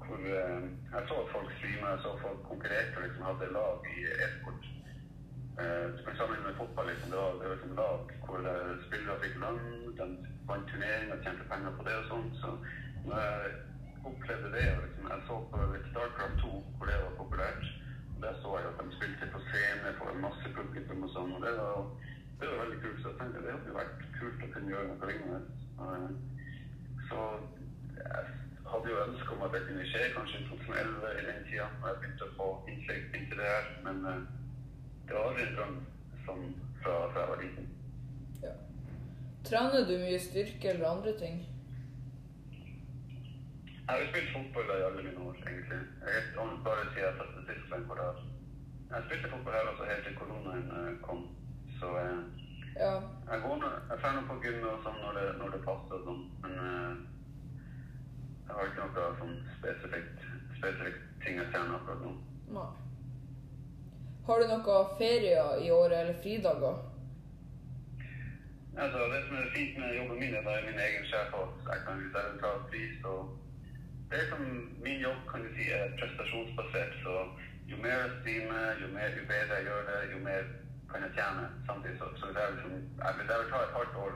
Hvor 0.00 0.26
eh, 0.40 0.68
jeg 0.94 1.08
så 1.10 1.18
at 1.22 1.32
folk 1.34 1.50
streama, 1.58 1.94
jeg 1.94 2.04
så 2.06 2.14
folk 2.24 2.44
konkurrerte 2.48 2.96
og 2.96 3.06
liksom 3.06 3.26
hadde 3.28 3.52
lag 3.58 3.88
i 3.96 3.98
e-sport. 4.26 4.68
Eh, 5.60 5.86
Du 5.96 6.04
kan 6.06 6.20
med 6.46 6.60
fotball. 6.62 6.86
liksom. 6.92 7.10
Det 7.10 7.18
var, 7.24 7.32
det 7.40 7.54
liksom 7.56 7.76
lag 7.82 8.14
hvor 8.26 8.46
spillere 8.86 9.20
fikk 9.24 9.40
lønn, 9.42 9.64
de 9.98 10.06
vant 10.48 10.70
turneringer, 10.70 11.24
tjente 11.24 11.50
penger 11.50 11.76
på 11.76 11.88
det 11.88 11.98
og 12.00 12.08
sånn. 12.12 12.30
Så 12.42 12.54
når 13.06 13.18
jeg 13.26 13.52
opplevde 14.10 14.48
det, 14.56 14.64
liksom, 14.84 15.04
jeg 15.12 15.20
så 15.28 15.36
på 15.50 15.58
Starcraft 15.90 16.36
2, 16.42 16.50
hvor 16.76 16.86
det 16.90 16.98
var 17.04 17.14
populært, 17.22 17.64
der 18.22 18.34
så 18.42 18.50
jeg 18.58 18.66
at 18.70 18.80
de 18.84 18.96
spilte 18.96 19.28
på 19.34 19.40
scene 19.48 19.92
for 19.98 20.18
masse 20.26 20.48
publikum 20.56 21.06
og 21.06 21.12
sånn, 21.14 21.32
og 21.36 21.40
det 21.46 21.52
var, 21.58 21.78
det 22.40 22.50
var 22.50 22.58
veldig 22.64 22.80
kult. 22.84 22.98
Så 23.02 23.12
jeg 23.12 23.18
tenkte 23.20 23.44
det 23.46 23.54
hadde 23.56 23.76
vært 23.78 24.02
kult 24.18 24.44
å 24.46 24.50
kunne 24.54 24.72
gjøre 24.74 24.90
noe 24.90 25.10
lignende. 25.12 25.40
Eh, 25.86 26.10
Så 27.10 27.22
jeg 27.96 28.20
hadde 28.72 28.90
jo 28.92 28.98
ønske 29.04 29.32
om 29.34 29.40
at 29.46 29.54
det 29.56 29.62
kunne 29.66 29.86
skje 29.90 30.02
kanskje 30.14 30.42
i 30.42 30.44
2011 30.50 31.08
i 31.20 31.24
den 31.28 31.40
tida, 31.48 31.64
da 31.80 31.88
jeg 31.90 31.96
begynte 32.02 32.28
å 32.28 32.34
få 32.36 32.48
innsikt 32.70 33.16
inn 33.18 33.24
til 33.32 33.40
det 33.40 33.48
her, 33.50 33.70
men 33.86 34.04
eh, 34.12 34.20
det 35.08 35.16
var 35.16 35.40
en 35.46 35.56
drøm 35.56 35.78
som 36.26 36.44
fra, 36.82 36.94
fra 37.14 37.24
jeg 37.24 37.30
var 37.32 37.40
liten. 37.42 37.66
Ja. 38.44 38.52
Trener 39.48 39.88
du 39.88 39.96
mye 40.04 40.20
styrke 40.22 40.70
eller 40.74 40.92
andre 40.92 41.16
ting? 41.18 41.40
Jeg 43.90 43.98
har 43.98 44.10
spilt 44.12 44.30
fotball 44.36 44.68
i 44.78 44.82
alle 44.88 45.02
mine 45.06 45.20
år, 45.28 45.34
egentlig. 45.50 45.78
Jeg 46.04 46.10
vet 46.16 46.36
om 46.42 46.50
bare 46.66 46.82
siden 46.90 47.04
jeg 47.06 47.14
flyttet 47.18 47.46
til 47.46 47.54
Tyskland. 47.56 47.84
hvor 47.88 47.96
jeg, 48.02 48.12
jeg 48.90 49.02
spilte 49.06 49.30
fotball 49.32 49.54
her 49.56 49.70
også 49.72 49.84
helt 49.90 50.04
til 50.06 50.16
koronaen 50.20 50.66
eh, 50.78 50.92
kom. 51.06 51.20
Så 51.80 51.88
eh, 52.02 52.20
Ja. 52.84 52.92
jeg 53.30 53.38
går 53.44 53.56
nå, 53.62 53.68
jeg 53.90 53.96
drar 54.02 54.12
nå 54.16 54.20
på 54.30 54.36
gym 54.44 54.66
og 54.72 54.76
sånn 54.84 55.00
når 55.04 55.12
det, 55.18 55.24
når 55.40 55.48
det 55.56 55.62
passer 55.68 55.96
og 55.98 56.04
sånn. 56.06 56.22
Men 56.44 56.52
eh, 56.66 56.92
jeg 58.46 58.54
har 58.58 58.70
ikke 58.70 58.86
noe 58.86 59.08
sånn 59.22 59.34
spesifikt, 59.56 60.22
spesifikt 60.60 61.02
ting 61.24 61.42
jeg 61.42 61.50
trener 61.52 61.74
akkurat 61.80 62.06
nå. 62.06 62.12
Nei. 62.58 62.68
Har 64.28 64.40
du 64.40 64.46
noe 64.52 64.78
ferier 65.02 65.58
i 65.66 65.70
året 65.74 65.98
eller 66.04 66.22
fridager? 66.22 66.78
Altså, 68.80 68.98
det 69.12 69.20
som 69.26 69.36
er 69.36 69.50
fint 69.54 69.78
med 69.82 69.96
jobben 69.98 70.18
min, 70.22 70.34
er 70.34 70.38
at 70.38 70.50
jeg 70.54 70.62
er 70.62 70.66
min 70.70 70.82
egen 70.86 71.06
sjef. 71.10 71.34
og 71.34 71.48
Jeg 71.66 71.80
kan 71.86 72.04
ta 72.42 72.52
pris. 72.70 73.04
og 73.04 73.36
det 74.12 74.22
som 74.30 74.40
Min 74.84 74.98
jobb 75.06 75.20
kan 75.30 75.42
du 75.44 75.48
si 75.56 75.64
er 75.78 75.92
prestasjonsbasert. 75.98 76.92
så 77.04 77.12
Jo 77.70 77.76
mer 77.84 77.96
jeg 78.02 78.10
streamer, 78.20 78.64
jo, 78.82 78.86
mer, 78.96 79.08
jo 79.18 79.22
bedre 79.32 79.54
jeg 79.58 79.66
gjør 79.68 79.82
det, 79.90 79.98
jo 80.12 80.18
mer 80.28 80.42
kan 80.90 81.02
jeg 81.06 81.12
tjene. 81.18 81.44
Samtidig 81.68 81.96
så, 81.98 82.06
så 82.18 82.26
hvis 82.26 82.38
jeg, 82.40 82.52
liksom, 82.54 82.72
jeg, 83.04 83.12
vil 83.18 83.28
jeg 83.32 83.38
vil 83.40 83.50
ta 83.52 83.58
et 83.66 83.76
halvt 83.78 83.96
år 84.04 84.14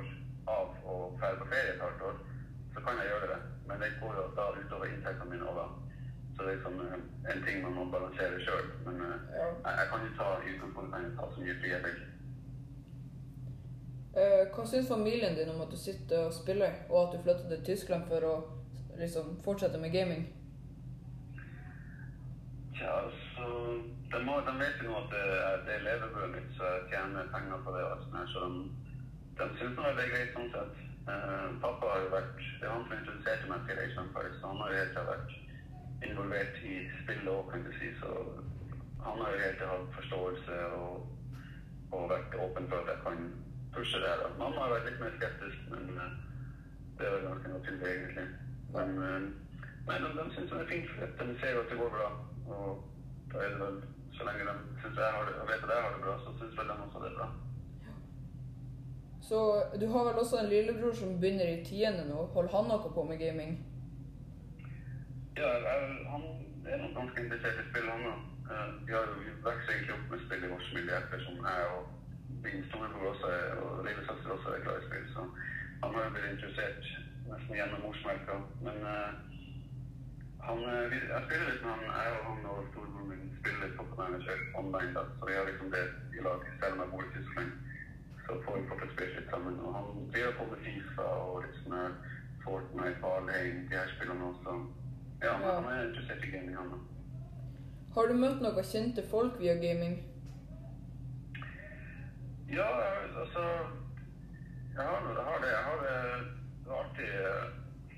av 0.56 0.66
og 0.92 1.02
dra 1.20 1.28
på 1.42 1.46
ferie 1.52 1.72
et 1.74 1.84
halvt 1.86 2.02
år, 2.08 2.16
så 2.74 2.78
kan 2.86 2.98
jeg 3.00 3.10
gjøre 3.12 3.28
det. 3.32 3.40
Men 3.68 3.76
det 3.82 3.90
går 4.00 4.12
jo 4.20 4.24
da 4.38 4.44
utover 4.60 4.86
inntektene 4.90 5.30
mine 5.30 5.46
òg, 5.50 5.56
da. 5.60 5.66
Så 6.34 6.38
det 6.42 6.48
er 6.50 6.56
liksom 6.56 6.80
eh, 6.86 6.98
en 7.32 7.44
ting 7.46 7.62
man 7.62 7.76
må 7.78 7.84
balansere 7.94 8.40
sjøl. 8.46 8.66
Men 8.86 8.96
eh, 9.06 9.16
Ja. 9.38 9.46
jeg, 9.66 9.72
jeg 9.80 9.86
kan 9.92 10.04
jo 10.06 10.10
ta 10.18 10.28
i 10.42 10.50
utgangspunktet 10.54 10.92
kan 10.94 11.06
jeg 11.06 11.14
ta 11.20 11.30
så 11.34 11.44
mye 11.46 11.56
frihet 11.62 11.86
jeg. 11.90 11.96
Eh, 14.22 14.42
hva 14.54 14.66
syns 14.70 14.88
familien 14.90 15.34
din 15.38 15.48
om 15.54 15.62
at 15.64 15.70
du 15.74 15.78
sitter 15.78 16.26
og 16.26 16.34
spiller, 16.34 16.74
og 16.90 16.98
at 17.04 17.14
du 17.14 17.22
flytter 17.22 17.48
til 17.54 17.64
Tyskland 17.70 18.04
for 18.10 18.26
å 18.32 18.34
liksom 19.00 19.36
fortsette 19.44 19.78
med 19.78 19.92
gaming? 19.92 20.24
Ja, 22.80 22.92
altså 23.04 23.44
de, 24.12 24.18
må, 24.26 24.40
de 24.46 24.54
vet 24.60 24.80
jo 24.82 24.90
nå 24.90 24.96
at 25.02 25.12
det 25.14 25.24
det 25.66 25.74
er 25.74 25.84
levebrødet 25.86 26.32
mitt, 26.36 26.50
så 26.56 26.64
jeg 26.72 26.88
tjener 26.90 27.30
penger 27.34 27.62
på 27.64 27.76
det. 27.76 27.84
her, 27.88 28.26
Så 28.32 28.40
de, 28.44 28.64
de 29.38 29.44
syns 29.58 29.76
nå 29.76 29.82
det 29.82 30.04
er 30.04 30.12
greit 30.14 30.34
sånn 30.36 30.52
sett. 30.56 30.82
Eh, 31.12 31.48
pappa 31.62 31.88
har 31.92 31.98
jo 32.04 32.12
vært 32.16 32.38
Det 32.60 32.66
er 32.66 32.72
han 32.72 32.84
som 32.86 32.96
introduserte 32.96 33.48
meg 33.50 33.64
til 33.68 33.80
Age 33.82 33.98
of 34.02 34.14
så 34.40 34.50
han 34.50 34.60
har 34.62 34.70
jo 34.72 34.78
helt 34.80 34.94
til 34.96 35.08
vært 35.12 35.32
involvert 36.08 36.60
i 36.64 36.76
spillet 37.00 37.32
òg, 37.34 37.50
kan 37.50 37.64
du 37.66 37.72
si. 37.78 37.90
Så 38.00 38.10
han 39.06 39.20
har 39.22 39.34
jo 39.34 39.42
helt 39.44 39.58
til 39.58 39.72
hatt 39.72 39.98
forståelse 39.98 40.60
og, 40.80 40.94
og 41.92 42.08
vært 42.14 42.38
åpen 42.46 42.70
for 42.70 42.80
at 42.80 42.92
jeg 42.92 43.02
kan 43.06 43.26
pushe 43.74 44.00
det. 44.04 44.14
da. 44.22 44.30
Mamma 44.38 44.64
har 44.64 44.74
vært 44.76 44.88
litt 44.90 45.02
mer 45.02 45.14
skeptisk, 45.18 45.68
men 45.74 45.92
eh, 46.06 46.16
det 46.98 47.10
er 47.10 47.28
ganske 47.28 47.54
naturlig, 47.56 47.92
egentlig. 47.94 48.26
Men, 48.74 48.94
men 48.98 49.26
nei, 49.88 49.98
de, 50.02 50.10
de 50.18 50.24
syns 50.34 50.50
det 50.50 50.60
er 50.60 50.70
fint, 50.72 50.92
for 51.18 51.24
de 51.28 51.38
ser 51.40 51.56
jo 51.56 51.64
at 51.64 51.72
det 51.72 51.80
går 51.80 51.92
bra. 51.96 52.08
Og 52.54 52.68
da 53.32 53.42
er 53.44 53.54
det 53.54 53.60
vel 53.64 53.82
Så 54.14 54.22
lenge 54.26 54.44
de 54.46 54.54
syns 54.80 54.98
jeg 55.02 55.14
har 55.16 55.24
det, 55.26 55.34
og 55.42 55.48
vet 55.48 55.64
at 55.66 55.70
jeg 55.74 55.84
har 55.84 55.94
det 55.94 56.02
bra, 56.06 56.14
så 56.22 56.32
syns 56.38 56.58
vel 56.58 56.68
de 56.70 56.74
også 56.86 57.00
det 57.02 57.08
er 57.10 57.16
bra. 57.18 57.28
Så 59.28 59.38
du 59.80 59.86
har 59.92 60.04
vel 60.08 60.20
også 60.22 60.36
en 60.38 60.50
lillebror 60.52 60.92
som 60.94 61.20
begynner 61.20 61.48
i 61.50 61.64
tiende 61.64 62.04
nå. 62.08 62.26
Holder 62.34 62.56
han 62.56 62.68
noe 62.70 62.92
på 62.96 63.04
med 63.08 63.18
gaming? 63.24 63.56
Ja, 65.40 65.48
jeg, 65.66 65.88
han 66.12 66.22
er 66.70 66.82
nok 66.82 66.94
ganske 66.98 67.24
interessert 67.24 67.58
i 67.62 67.66
spill, 67.70 67.88
han 67.90 68.06
òg. 68.12 68.20
Vi 68.86 68.92
har 68.92 69.08
jo 69.10 69.34
vokst 69.46 69.72
egentlig 69.72 69.94
opp 69.96 70.06
med 70.12 70.22
spill 70.26 70.44
i 70.44 70.52
vår 70.52 70.62
familie 70.68 71.00
ettersom 71.00 71.40
jeg 71.48 71.70
og 71.74 71.82
min 72.44 72.66
storebror 72.68 73.10
også 73.14 73.32
er, 73.38 73.48
og 73.64 73.84
lillesøster 73.86 74.36
også 74.36 74.54
er 74.54 74.64
glad 74.66 74.78
i 74.82 74.86
spill. 74.86 75.06
Så 75.14 75.26
han 75.82 75.94
har 75.96 76.04
jo 76.04 76.14
blitt 76.14 76.30
interessert 76.34 76.92
nesten 77.30 77.56
gjennom 77.58 77.80
morsmelka. 77.86 78.34
Men 78.66 78.76
eh, 78.92 79.10
han, 80.46 80.58
eh, 80.72 80.96
jeg 81.12 81.22
spiller 81.26 81.46
litt 81.50 81.62
med 81.64 81.72
han, 81.72 81.84
jeg 81.90 82.16
og 82.18 82.24
han 82.30 82.46
og 82.52 82.64
storebroren 82.72 83.08
min 83.12 83.24
spiller 83.40 83.74
Pokémon 83.78 84.00
Manager 84.04 84.38
online, 84.62 84.92
da. 84.98 85.04
Så 85.18 85.28
vi 85.30 85.36
har 85.38 85.46
liksom 85.50 85.70
det 85.76 85.84
i 86.18 86.24
lag, 86.26 86.40
selv 86.60 86.72
om 86.76 86.82
jeg 86.84 86.90
bor 86.94 87.04
i 87.08 87.12
Tyskland. 87.16 87.52
Så 88.26 88.38
får 88.44 88.56
vi 88.60 88.68
fortsatt 88.72 88.92
spille 88.96 89.16
litt 89.20 89.30
sammen. 89.34 89.60
Og 89.64 89.74
han 89.78 90.08
driver 90.14 90.34
på 90.38 90.48
med 90.52 90.64
Fifa 90.66 91.08
og 91.28 91.42
litt 91.44 91.60
sånn 91.62 91.78
her 91.80 91.96
Fortnite, 92.44 93.00
Valheim, 93.02 93.60
de 93.70 93.76
her 93.78 93.92
spillene 93.96 94.26
også. 94.32 94.54
Ja, 95.24 95.32
men 95.38 95.46
Ja. 95.48 95.54
han 95.60 95.70
er 95.72 95.86
interessert 95.88 96.24
i 96.24 96.30
gaming, 96.36 96.56
han. 96.56 96.72
da. 96.74 96.80
Har 97.94 98.08
du 98.10 98.14
møtt 98.18 98.40
noen 98.42 98.64
kjente 98.72 99.04
folk 99.10 99.36
via 99.40 99.54
gaming? 99.62 99.94
Ja, 102.50 102.66
altså 103.20 103.44
Jeg 104.74 104.82
har, 104.84 105.00
jeg 105.06 105.24
har 105.28 105.38
det. 105.44 105.50
Jeg 105.56 105.64
har 105.68 105.78
det, 105.86 106.26
det 106.64 106.70
var 106.70 106.84
alltid 106.84 107.04
eh, 107.04 107.44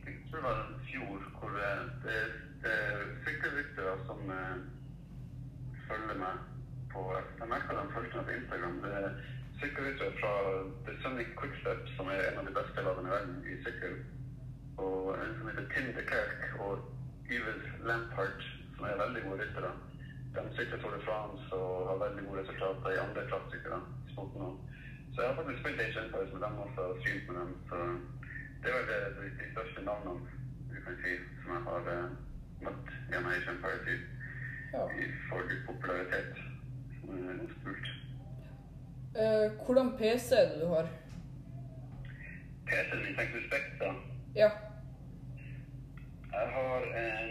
Jeg 0.06 0.14
i 0.74 0.86
fjor 0.88 1.18
hvor 1.38 1.52
eh, 1.66 1.82
det, 2.04 2.16
er 2.70 3.04
sykkelryttere 3.24 3.92
som 4.08 4.30
eh, 4.38 4.56
følger 5.88 6.18
meg 6.22 6.40
Jeg 7.40 7.48
merka 7.52 7.76
de 7.76 7.92
fulgte 7.94 8.24
på 8.26 8.34
Instagram. 8.38 8.76
Det 8.84 8.92
er 9.02 9.08
sykkelryttere 9.60 10.16
fra 10.20 10.32
The 10.86 10.94
Sunny 11.02 11.26
Quickstep, 11.38 11.82
som 11.96 12.10
er 12.14 12.22
en 12.24 12.40
av 12.40 12.48
de 12.48 12.54
beste 12.58 12.84
lagene 12.86 13.08
i 13.10 13.14
verden 13.14 13.36
i 13.52 13.56
sykkel. 13.66 13.94
Og 14.86 15.12
en 15.14 15.36
som 15.38 15.50
heter 15.50 15.68
Tim 15.74 15.92
de 15.98 16.04
Kerk 16.10 16.58
og 16.66 16.74
Yves 17.30 17.68
Lampart, 17.88 18.48
som 18.74 18.88
er 18.88 19.02
veldig 19.04 19.22
gode 19.28 19.42
ryttere. 19.44 19.72
De 20.34 20.46
sykler 20.56 20.82
Tour 20.82 20.96
de 20.96 21.02
og 21.60 21.88
har 21.90 22.02
veldig 22.06 22.26
gode 22.26 22.42
resultater 22.42 22.90
i 22.96 23.02
andre 23.04 23.28
klassikere. 23.30 23.80
Så 24.10 25.22
jeg 25.22 25.28
har 25.28 25.36
faktisk 25.38 25.60
spilt 25.62 25.80
Age 25.80 26.04
Empires 26.04 26.32
med 26.34 26.42
dem 26.46 26.58
også, 26.64 26.80
og 26.90 26.98
synt 27.04 27.28
med 27.28 27.36
dem. 27.40 27.52
Det 28.66 28.72
er 28.74 28.78
vel 28.78 28.88
det, 28.90 29.00
de, 29.16 29.26
de 29.38 29.50
største 29.52 29.82
navnene 29.86 30.30
du 30.70 30.78
kan 30.84 30.96
si, 31.02 31.12
som 31.42 31.52
jeg 31.54 31.60
har 31.66 31.84
uh, 31.98 32.08
møtt 32.66 32.88
gjennom 33.10 33.28
Asian 33.30 33.60
i, 33.94 33.96
Ja. 34.72 34.80
i 35.02 35.04
til 35.50 35.60
popularitet. 35.66 36.40
Som 36.96 37.12
er 37.28 37.44
kult. 37.64 37.86
Eh, 39.22 39.46
hvordan 39.66 39.92
PC 40.00 40.32
er 40.32 40.48
det 40.50 40.58
du 40.62 40.66
har? 40.74 40.88
PC-en 42.66 43.04
min, 43.04 43.14
tenker 43.20 43.46
Spekta? 43.46 43.92
Ja. 44.42 44.50
Jeg 46.34 46.46
har 46.56 46.90
en 47.04 47.30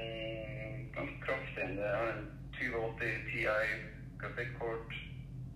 ganske 0.96 1.20
kraftig 1.28 1.64
en. 1.68 1.78
Jeg 1.84 1.98
har 1.98 2.14
en 2.14 2.32
2080 2.56 3.28
Ti 3.32 3.46
grafikkort. 4.24 4.92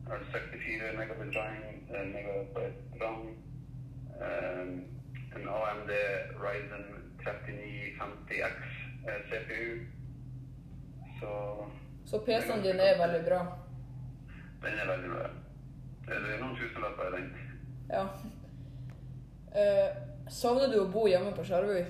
Jeg 0.04 0.12
har 0.12 0.20
64 0.36 0.98
megabit 0.98 1.38
RAM, 3.02 3.28
en 5.36 5.48
AMD 5.48 5.92
Ryzen 6.44 6.86
3950X 7.24 8.56
eh, 9.08 9.20
CPU. 9.30 9.86
Så 11.20 11.32
Så 12.06 12.20
PC-en 12.26 12.62
din 12.64 12.80
er 12.80 12.98
veldig 12.98 13.26
bra. 13.30 13.40
den 14.62 14.80
er 14.80 14.88
veldig 14.88 15.10
bra. 15.10 15.30
Det 16.08 16.16
er 16.16 16.42
noen 16.42 16.56
tusenlapper 16.58 17.08
i 17.08 17.22
den. 17.22 17.28
Ja. 17.90 18.04
Uh, 19.50 19.90
savner 20.30 20.68
du 20.74 20.80
å 20.82 20.90
bo 20.94 21.06
hjemme 21.10 21.32
på 21.38 21.46
Skjervøy? 21.46 21.84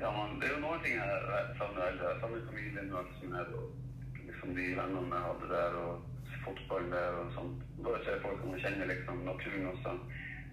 Ja, 0.00 0.10
men 0.12 0.40
det 0.40 0.48
er 0.48 0.56
jo 0.56 0.62
noen 0.64 0.82
ting 0.84 0.98
jeg 0.98 1.46
savner 1.58 1.86
veldig. 1.86 2.08
Jeg 2.10 2.20
savner 2.20 2.44
familien 2.50 2.92
og 2.92 2.98
alt 3.00 3.14
som 3.20 3.34
er, 3.40 3.54
og 3.56 4.26
liksom 4.26 4.54
de 4.58 4.66
vennene 4.80 5.16
jeg 5.16 5.26
hadde 5.28 5.50
der, 5.54 5.78
og 5.84 6.34
fotballen 6.44 6.92
der 6.92 7.20
og 7.22 7.32
sånt. 7.38 7.64
Bare 7.86 8.02
se 8.04 8.18
folk 8.24 8.42
som 8.42 8.54
jeg 8.54 8.64
kjenner 8.66 8.90
liksom 8.92 9.22
naturen 9.30 9.70
også. 9.72 9.96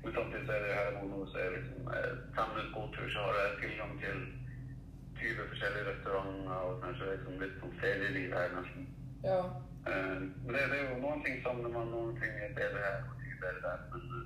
Men 0.03 0.13
samtidig 0.13 0.45
så 0.45 0.53
er 0.53 0.63
det 0.63 0.69
jo 0.69 0.79
her 0.79 0.95
bor 0.95 1.09
nå, 1.11 1.19
så 1.31 1.37
er 1.39 1.49
det 1.49 1.59
liksom 1.59 1.91
eh, 1.97 2.13
fem 2.37 2.49
minutter 2.53 2.73
gåtur, 2.77 3.05
så 3.13 3.19
har 3.27 3.37
jeg 3.41 3.59
tilgang 3.63 3.93
til 4.03 4.17
20 5.19 5.49
forskjellige 5.51 5.85
restauranter 5.89 6.55
og 6.67 6.81
kanskje 6.83 7.11
liksom 7.11 7.37
litt 7.43 7.59
sånn 7.61 7.77
ferieliv 7.81 8.35
her 8.37 8.55
nesten. 8.57 8.89
Ja. 9.23 9.39
Uh, 9.87 10.19
men 10.43 10.55
det, 10.55 10.63
det 10.71 10.79
er 10.79 10.89
jo 10.89 10.97
noen 11.03 11.23
ting 11.23 11.37
savner 11.43 11.71
man, 11.71 11.91
noen 11.91 12.17
ting 12.19 12.33
er 12.43 12.51
bedre 12.57 12.81
her, 12.83 12.97
noen 13.05 13.21
ting 13.23 13.37
bedre 13.43 13.61
der. 13.67 13.85
Men 13.93 14.03
uh, 14.17 14.25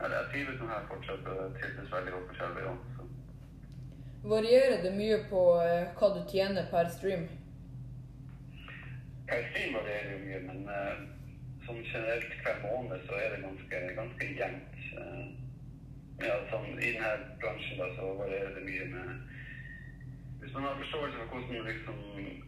ja, 0.00 0.10
jeg 0.16 0.28
trives 0.34 0.60
nå 0.60 0.68
her 0.72 0.84
fortsatt 0.90 1.30
og 1.32 1.56
trives 1.60 1.96
veldig 1.96 2.14
godt 2.16 2.28
på 2.28 2.38
Skjelvøya. 2.40 2.74
Varierer 4.34 4.84
det 4.84 4.92
mye 4.96 5.18
på 5.32 5.46
uh, 5.60 5.96
hva 5.96 6.12
du 6.16 6.20
tjener 6.32 6.68
per 6.72 6.92
stream? 6.92 7.26
Per 9.28 9.48
stream 9.50 9.76
varierer 9.78 10.12
jo 10.12 10.20
mye, 10.24 10.40
men 10.44 10.64
eh, 10.68 11.04
sånn 11.66 11.80
generelt 11.88 12.34
hver 12.44 12.60
måned 12.64 13.06
så 13.08 13.18
er 13.20 13.34
det 13.34 13.44
ganske, 13.44 13.80
ganske 13.98 14.28
jevnt. 14.38 14.78
Eh, 15.00 15.24
ja, 16.22 16.34
sånn, 16.50 16.68
I 16.78 16.92
denne 16.94 17.12
bransjen 17.42 17.80
da, 17.80 17.88
så 17.96 18.10
varierer 18.20 18.52
det 18.54 18.66
mye 18.68 18.84
med 18.92 19.30
Hvis 20.44 20.52
man 20.54 20.66
har 20.68 20.76
forståelse 20.78 21.16
for 21.18 21.32
hvordan 21.32 21.64
liksom, 21.66 22.02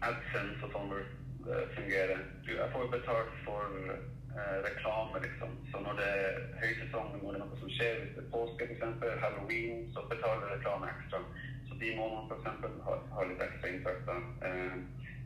AdSense 0.06 0.68
og 0.68 0.74
sånn 0.74 0.92
eh, 0.94 1.64
fungerer 1.74 2.22
du, 2.46 2.52
Jeg 2.52 2.68
får 2.74 2.92
betalt 2.92 3.32
for 3.46 3.80
eh, 3.88 4.56
reklame, 4.68 5.22
liksom. 5.24 5.56
Så 5.72 5.80
når 5.82 5.98
det 6.00 6.06
er 6.20 6.38
høysesong, 6.62 7.16
når 7.16 7.26
det 7.26 7.40
er 7.40 7.42
noe 7.42 7.60
som 7.62 7.74
skjer, 7.74 8.00
hvis 8.02 8.14
det 8.18 8.24
er 8.24 8.32
påske 8.36 8.68
f.eks., 8.68 9.04
halloween, 9.24 9.86
så 9.96 10.04
betaler 10.12 10.52
reklame 10.52 10.92
ekstra. 10.92 11.22
Så 11.66 11.80
de 11.80 11.92
månedene 11.98 12.38
f.eks. 12.44 12.78
Har, 12.86 13.02
har 13.16 13.30
litt 13.32 13.44
ekstra 13.48 13.72
inntekter. 13.72 14.24
Eh, 14.46 14.78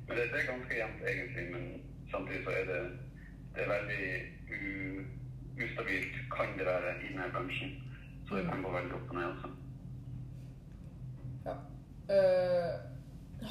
men 0.06 0.16
det, 0.16 0.30
det 0.32 0.40
er 0.40 0.50
ganske 0.54 0.80
jevnt 0.80 1.06
egentlig, 1.12 1.46
men 1.52 1.66
samtidig 2.14 2.44
så 2.46 2.56
er 2.62 2.70
det, 2.72 2.82
det 3.54 3.64
er 3.64 3.72
veldig 3.74 4.04
u, 4.50 5.02
ustabilt, 5.64 6.20
kan 6.34 6.54
det 6.58 6.66
være, 6.66 6.94
i 7.02 7.12
denne 7.12 7.30
bransjen. 7.32 7.74
Så 8.28 8.36
det 8.36 8.46
kan 8.46 8.62
gå 8.62 8.72
veldig 8.76 8.94
opp 8.98 9.10
og 9.10 9.18
ned 9.18 9.26
også. 9.32 9.50
Ja. 11.48 11.56
Uh, 12.10 12.90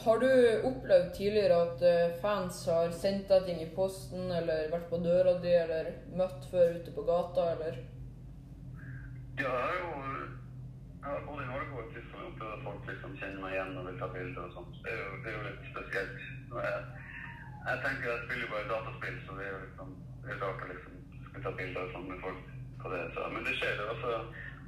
har 0.04 0.20
du 0.20 0.30
opplevd 0.70 1.14
tidligere 1.18 1.56
at 1.66 1.84
eh, 1.90 2.18
fans 2.22 2.60
har 2.70 2.92
sendt 2.94 3.32
deg 3.32 3.48
ting 3.48 3.62
i 3.64 3.72
posten, 3.76 4.28
eller 4.32 4.70
vært 4.70 4.86
på 4.92 5.00
døra 5.02 5.34
di, 5.42 5.50
eller 5.50 5.90
møtt 6.20 6.46
før 6.52 6.78
ute 6.78 6.94
på 6.94 7.06
gata, 7.08 7.48
eller? 7.56 7.80
Ja, 9.40 9.50
jeg 9.50 9.66
har 9.66 9.80
jo 9.82 10.10
jeg 11.00 11.12
har 11.12 11.26
både 11.26 11.44
i 11.44 11.48
Norge 11.48 11.82
og 11.82 11.92
Tyskland 11.94 12.26
opplevd 12.28 12.54
at 12.54 12.64
folk 12.68 12.90
liksom 12.92 13.14
kjenner 13.18 13.42
meg 13.42 13.54
igjen 13.56 13.78
og 13.80 13.86
vil 13.88 14.00
ta 14.02 14.08
bilder 14.14 14.42
og 14.46 14.56
sånt. 14.58 14.80
Det 14.84 14.92
er 14.94 15.00
jo, 15.00 15.14
det 15.24 15.32
er 15.32 15.38
jo 15.38 15.46
litt 15.46 15.70
spesielt. 15.72 16.26
Når 16.52 16.66
Jeg, 16.68 16.82
jeg 17.68 17.78
tenker 17.86 18.10
jeg 18.12 18.22
spiller 18.26 18.52
bare 18.54 18.70
dataspill, 18.74 19.18
så 19.26 19.32
det 19.38 19.46
er 19.48 19.52
jo 19.56 19.64
liksom 19.66 19.90
det 20.24 20.32
er 20.36 20.42
rart 20.44 20.64
å 20.64 20.70
liksom 20.72 20.96
skulle 21.26 21.44
ta 21.46 21.52
bilder 21.60 21.92
sånn 21.94 22.08
med 22.12 22.22
folk 22.26 22.42
på 22.82 22.92
det. 22.94 23.02
Så, 23.16 23.26
men 23.34 23.46
det 23.48 23.56
skjer. 23.60 23.82
også. 23.94 24.14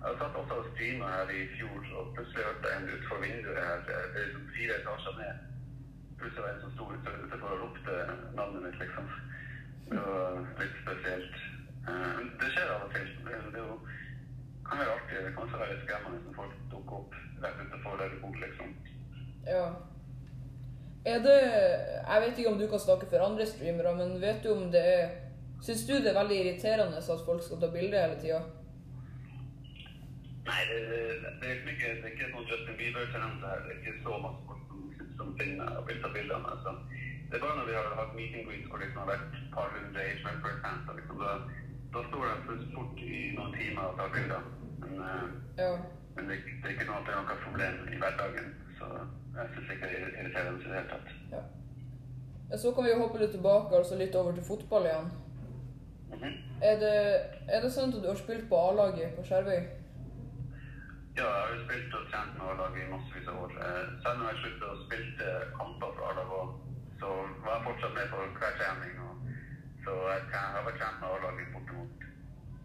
Jeg 0.02 0.18
satt 0.20 0.38
også 0.42 0.56
og 0.62 0.70
streama 0.72 1.10
her 1.14 1.32
i 1.38 1.42
fjor, 1.56 1.82
og 2.00 2.14
plutselig 2.16 2.46
hørte 2.48 2.70
jeg 2.72 2.78
en 2.82 2.90
utenfor 2.94 3.20
vinduet 3.24 3.60
her. 3.68 3.84
Det 3.88 3.98
er 3.98 4.14
liksom 4.18 4.48
fire 4.56 4.78
etasjer 4.80 5.18
ned. 5.20 5.44
Plutselig 6.22 6.44
var 6.46 6.52
en 6.54 6.62
som 6.64 6.74
sto 6.76 6.88
utenfor 6.96 7.54
og 7.56 7.62
ropte 7.64 7.98
navnet 8.40 8.66
mitt, 8.66 8.80
liksom. 8.82 9.12
Det 9.92 10.02
var 10.08 10.40
litt 10.62 10.80
spesielt. 10.84 11.38
Eh, 11.92 12.10
Men 12.18 12.32
det 12.42 12.50
skjer 12.56 12.74
av 12.74 12.88
og 12.88 12.96
til. 12.96 13.08
Det, 13.28 13.40
det 13.54 13.64
jo 13.66 13.78
kan 14.68 14.82
være 14.82 14.96
artig. 14.98 15.22
Det 15.28 15.34
kan 15.36 15.46
også 15.46 15.62
være 15.62 15.74
litt 15.76 15.86
skremmende 15.86 16.24
når 16.26 16.38
folk 16.40 16.58
dukker 16.74 17.00
opp 17.04 17.16
rett 17.46 17.64
utenfor 17.66 18.02
der 18.02 18.14
du 18.14 18.20
bor, 18.26 18.38
liksom. 18.46 18.76
Ja. 19.48 19.64
Er 21.06 21.20
det 21.26 21.38
Jeg 21.42 22.22
vet 22.22 22.38
ikke 22.38 22.52
om 22.52 22.60
du 22.60 22.68
kan 22.70 22.80
snakke 22.80 23.08
for 23.10 23.24
andre 23.26 23.46
streamere, 23.46 23.96
men 23.98 24.22
vet 24.22 24.44
du 24.44 24.52
om 24.54 24.72
det 24.72 24.82
er 24.96 25.10
Syns 25.62 25.86
du 25.88 25.94
det 25.94 26.10
er 26.10 26.18
veldig 26.18 26.38
irriterende 26.42 26.98
at 26.98 27.26
folk 27.26 27.44
skal 27.46 27.60
ta 27.62 27.68
bilde 27.74 27.98
hele 28.02 28.18
tida? 28.22 28.40
Nei, 30.48 30.62
det, 30.70 30.78
det, 30.90 31.02
det, 31.42 31.50
er 31.50 31.58
ikke, 31.74 31.90
det 32.02 32.08
er 32.08 32.14
ikke 32.16 32.30
sånn 32.34 32.48
Justin 32.50 32.78
Bieber-tendens 32.80 33.44
her. 33.46 33.60
Det 33.66 33.76
er 33.76 33.78
ikke 33.82 33.94
så 34.06 34.16
masse 34.24 34.42
folk 34.48 34.64
som, 34.72 34.80
som 35.20 35.30
finner 35.38 35.76
og 35.78 35.86
vil 35.90 36.00
ta 36.02 36.10
bilder 36.16 36.40
av 36.40 36.48
meg. 36.48 36.64
Så 36.66 36.74
det 37.30 37.38
er 37.38 37.44
bare 37.46 37.58
når 37.60 37.70
vi 37.70 37.76
har 37.78 37.92
hatt 38.00 38.16
meet 38.18 38.34
Greens 38.48 38.66
hvor 38.72 38.82
det 38.82 38.88
liksom 38.88 39.04
har 39.04 39.12
vært 39.12 39.38
et 39.38 39.46
par 39.54 39.70
hundre 39.76 40.08
Age 40.08 40.24
Member-fans, 40.26 40.90
og 40.90 40.98
liksom, 40.98 41.22
da, 41.22 41.36
da 41.94 42.04
står 42.10 42.26
jeg 42.32 42.44
plutselig 42.48 42.74
fort 42.80 43.04
i 43.06 43.22
noen 43.38 43.54
timer 43.60 43.84
og 43.92 44.02
tar 44.02 44.14
bilder. 44.18 44.50
Men, 44.82 44.98
eh, 45.12 45.28
Ja. 45.62 45.72
men 46.18 46.32
det, 46.34 46.40
det 46.50 46.66
er 46.66 46.74
ikke 46.74 46.90
sånn 46.90 46.98
at 46.98 47.06
det 47.06 47.14
er 47.14 47.22
noe 47.22 47.40
problem 47.46 47.78
i 47.94 48.02
hverdagen. 48.02 48.50
Så 48.82 48.90
jeg 49.38 49.50
syns 49.56 49.74
ikke 49.74 49.90
det 49.90 49.98
er 49.98 50.08
irriterende 50.22 50.60
i 50.60 50.64
det 50.64 50.74
hele 50.78 50.88
tatt. 50.94 51.12
ja. 51.32 51.42
Så 52.58 52.72
kan 52.76 52.84
vi 52.84 52.90
jo 52.92 53.00
hoppe 53.00 53.20
litt 53.20 53.32
tilbake, 53.32 53.76
altså 53.76 53.96
litt 53.96 54.16
over 54.16 54.34
til 54.36 54.44
fotball 54.44 54.86
igjen. 54.86 55.12
Mhm. 56.12 56.34
Er 56.62 56.76
det, 56.84 56.96
er 57.48 57.62
det 57.62 57.72
sant 57.74 57.96
at 57.96 58.04
du 58.04 58.08
har 58.08 58.20
spilt 58.20 58.50
på 58.50 58.58
A-laget 58.70 59.16
på 59.16 59.24
Skjervøy? 59.24 59.62
Ja, 61.18 61.24
jeg 61.24 61.40
har 61.44 61.54
jo 61.54 61.64
spilt 61.66 61.94
og 62.00 62.04
trent 62.12 62.34
med 62.38 62.46
A-laget 62.52 62.84
i 62.84 62.92
massevis 62.92 63.28
av 63.32 63.40
år. 63.44 63.56
Eh, 63.68 63.88
Selv 64.04 64.20
når 64.20 64.28
jeg 64.30 64.38
sluttet 64.42 64.68
å 64.74 64.82
spille 64.84 65.32
kamper 65.58 65.96
for 65.96 66.04
A-laget 66.12 66.70
så 67.02 67.10
var 67.44 67.52
jeg 67.56 67.66
fortsatt 67.68 67.94
med 67.98 68.06
på 68.12 68.18
hver 68.40 68.54
trening. 68.60 68.94
Og, 69.08 69.14
så 69.84 69.92
jeg 70.12 70.44
har 70.54 70.64
vært 70.68 70.80
trent 70.82 71.00
med 71.02 71.10
A-laget 71.14 71.42
i 71.48 71.52
bortimot 71.56 71.92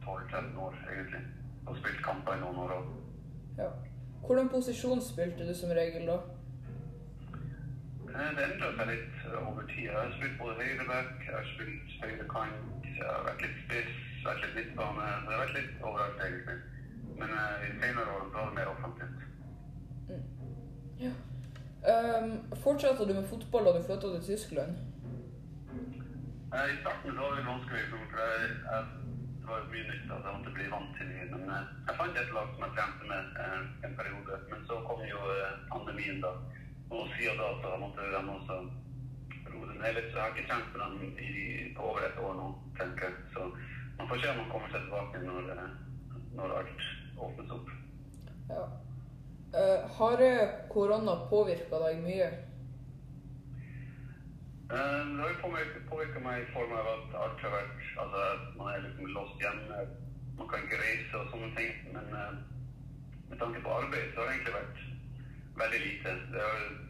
12-13 0.04 0.58
år, 0.66 0.74
egentlig. 0.92 1.22
Og 1.66 1.78
spilt 1.80 2.02
kamper 2.08 2.36
i 2.36 2.42
noen 2.42 2.58
år 2.64 2.74
òg. 2.78 2.90
Ja. 3.62 3.70
Hvordan 4.26 4.50
posisjon 4.52 5.00
spilte 5.02 5.46
du 5.48 5.54
som 5.54 5.72
regel 5.78 6.06
da? 6.10 6.18
Det 8.16 8.44
endra 8.44 8.68
seg 8.76 8.88
litt 8.88 9.16
eh, 9.28 9.48
over 9.48 9.66
tid. 9.68 9.82
Jeg 9.84 9.96
har 9.96 10.12
spilt 10.16 10.38
både 10.40 10.54
høyreback, 10.60 11.12
jeg 11.26 11.34
har 11.36 11.48
spilt 11.52 11.96
høyrekant, 12.00 12.86
jeg 12.88 13.04
har 13.04 13.26
vært 13.26 13.44
litt 13.44 13.58
spiss, 13.64 13.98
vært 14.24 14.44
litt 14.44 14.56
midtbane. 14.56 15.08
Det 15.26 15.34
har 15.34 15.42
vært 15.42 15.56
litt 15.58 15.84
overalt, 15.90 16.22
egentlig. 16.24 16.56
Men 17.20 17.34
eh, 17.42 17.66
i 17.66 17.70
senere 17.82 18.16
år 18.16 18.26
var 18.32 18.48
det 18.48 18.58
mer 18.58 18.72
offensivt. 18.72 19.20
Ja. 21.04 21.12
Um, 21.86 22.32
fortsatte 22.64 23.04
du 23.04 23.12
med 23.14 23.28
fotball 23.28 23.68
da 23.68 23.76
du 23.76 23.82
flytta 23.84 24.14
til 24.14 24.24
Tyskland? 24.30 24.78
Eh, 26.56 26.66
I 26.72 26.78
starten 26.80 27.20
var 27.20 27.36
det 27.36 27.48
vanskelig, 27.52 27.84
for 27.92 28.20
jeg, 28.24 28.50
jeg, 28.64 28.84
det 29.42 29.48
var 29.52 29.72
mye 29.74 29.88
nytt. 29.90 30.06
Altså, 30.08 30.24
jeg 30.28 30.36
måtte 30.38 30.56
bli 30.56 30.70
vant 30.72 30.92
til 30.96 31.12
det. 31.12 31.26
Men 31.36 31.50
jeg 31.52 31.98
fant 32.00 32.22
et 32.22 32.36
lag 32.38 32.54
som 32.54 32.64
jeg 32.64 32.76
trente 32.78 33.10
med 33.12 33.42
en 33.84 33.98
periode. 34.00 34.44
Men 34.50 34.70
så 34.70 34.80
kom 34.88 35.04
jo 35.04 35.20
pandemien, 35.74 36.24
da. 36.24 36.38
Og 36.90 37.08
siden 37.16 37.40
da 37.40 37.48
så 37.62 37.76
måtte 37.82 38.10
de 38.12 38.20
også 38.36 38.58
roe 39.52 39.68
det 39.70 39.78
ned 39.80 39.98
litt. 39.98 40.10
Så 40.10 40.18
jeg 40.18 40.24
har 40.24 40.34
ikke 40.34 40.48
trent 40.50 40.72
med 40.72 40.80
dem 40.84 41.18
i, 41.18 41.72
på 41.76 41.90
over 41.90 42.06
et 42.06 42.22
år 42.22 42.34
nå, 42.38 42.48
tenker 42.78 43.08
jeg. 43.08 43.28
Så 43.34 43.50
man 43.98 44.08
får 44.08 44.22
se 44.22 44.32
om 44.32 44.42
man 44.42 44.50
kommer 44.54 44.72
seg 44.74 44.86
tilbake 44.86 45.22
når, 45.26 45.52
eh, 45.56 46.18
når 46.38 46.58
alt 46.60 46.90
åpnes 47.28 47.54
opp. 47.58 47.70
Ja. 48.50 48.64
Uh, 49.56 49.90
har 49.98 50.20
korona 50.68 51.14
påvirka 51.30 51.78
deg 51.86 52.02
mye? 52.04 52.26
Uh, 54.66 54.74
Det 54.74 55.22
har 55.22 55.30
jo 55.30 55.84
påvirka 55.90 56.20
meg 56.20 56.42
i 56.42 56.50
form 56.52 56.74
av 56.76 56.90
at 56.90 57.14
alt 57.22 57.44
har 57.46 57.54
vært 57.54 57.86
Altså, 58.02 58.24
man 58.58 58.72
er 58.74 58.82
liksom 58.84 59.14
låst 59.14 59.40
hjemme. 59.40 59.86
Man 60.38 60.50
kan 60.50 60.66
ikke 60.66 60.82
reise 60.82 61.22
og 61.22 61.30
sånne 61.32 61.50
ting. 61.56 61.72
Men 61.94 62.12
uh, 62.12 62.34
med 63.30 63.38
tanke 63.40 63.62
på 63.64 63.78
arbeid 63.78 64.12
så 64.12 64.20
har 64.20 64.28
det 64.28 64.34
egentlig 64.36 64.58
vært 64.58 64.84
veldig 65.62 65.80
lite. 65.86 66.10